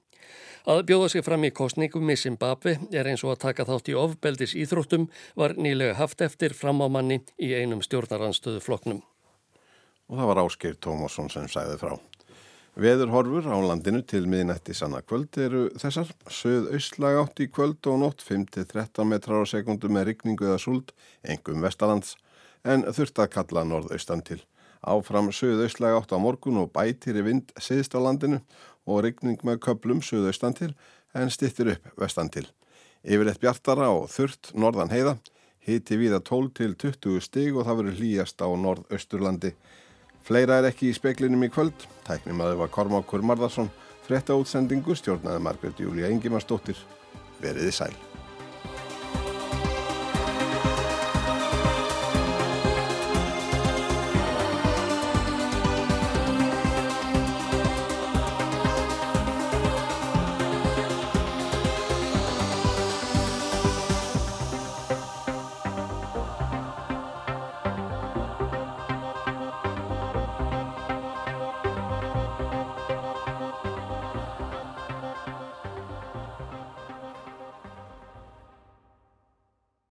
Að 0.63 0.85
bjóða 0.87 1.09
sig 1.11 1.25
fram 1.27 1.43
í 1.43 1.51
kostningum 1.51 2.11
í 2.13 2.17
Zimbabwe 2.19 2.77
er 2.95 3.09
eins 3.11 3.25
og 3.27 3.35
að 3.35 3.43
taka 3.49 3.67
þátt 3.67 3.91
í 3.91 3.99
ofbeldis 3.99 4.55
íþróttum 4.55 5.09
var 5.35 5.57
nýlega 5.59 5.97
haft 5.99 6.23
eftir 6.23 6.55
framámanni 6.55 7.19
í 7.43 7.51
einum 7.57 7.83
stjórnaranstöðu 7.83 8.63
floknum. 8.63 9.03
Og 10.07 10.19
það 10.21 10.31
var 10.31 10.43
Áskir 10.45 10.79
Tómasson 10.79 11.31
sem 11.33 11.49
sæði 11.51 11.79
frá. 11.81 11.97
Veðurhorfur 12.73 13.45
á 13.53 13.59
landinu 13.61 14.01
til 14.09 14.23
miðnætti 14.33 14.73
sanna 14.73 15.03
kvöld 15.05 15.37
eru 15.37 15.67
þessar. 15.77 16.09
Söð 16.33 16.71
austlag 16.73 17.19
átt 17.21 17.43
í 17.45 17.51
kvöld 17.53 17.85
og 17.91 17.99
nótt 18.01 18.25
5-13 18.25 19.11
metrar 19.11 19.45
á 19.45 19.51
sekundu 19.51 19.91
með 19.93 20.09
rikningu 20.09 20.47
eða 20.47 20.63
súld, 20.63 20.95
engum 21.21 21.61
vestalands, 21.61 22.15
en 22.65 22.87
þurft 22.89 23.21
að 23.21 23.33
kalla 23.35 23.67
norðaustan 23.69 24.25
til. 24.25 24.41
Áfram 24.83 25.29
söð 25.37 25.61
austlag 25.67 25.99
átt 25.99 26.17
á 26.17 26.19
morgun 26.19 26.63
og 26.65 26.73
bætir 26.73 27.21
í 27.21 27.27
vind 27.29 27.53
siðst 27.61 27.93
á 27.93 28.01
landinu 28.01 28.41
og 28.87 29.05
rigning 29.07 29.39
með 29.47 29.61
köplum 29.67 30.03
suðaustan 30.05 30.57
til 30.59 30.73
en 31.15 31.31
stittir 31.31 31.75
upp 31.75 31.89
vestan 32.01 32.31
til. 32.33 32.47
Yfirleitt 33.03 33.41
bjartara 33.43 33.91
og 33.91 34.09
þurrt 34.13 34.53
norðan 34.55 34.93
heiða, 34.93 35.17
hiti 35.67 35.99
viða 35.99 36.21
12 36.23 36.53
til 36.59 36.77
20 36.79 37.25
stig 37.27 37.57
og 37.57 37.67
það 37.67 37.81
verður 37.81 37.99
hlýjast 38.01 38.43
á 38.43 38.49
norðausturlandi. 38.65 39.53
Fleira 40.23 40.61
er 40.61 40.71
ekki 40.71 40.91
í 40.91 40.95
speklinum 40.95 41.43
í 41.43 41.51
kvöld, 41.51 41.89
tæknum 42.07 42.45
að 42.45 42.53
það 42.53 42.63
var 42.63 42.73
Kormákur 42.77 43.27
Marðarsson, 43.27 43.73
frétta 44.07 44.39
útsendingu 44.39 44.95
stjórnaði 44.99 45.43
Margret 45.43 45.83
Júlia 45.83 46.11
Ingimarsdóttir. 46.15 46.79
Veriði 47.43 47.75
sæl. 47.75 48.12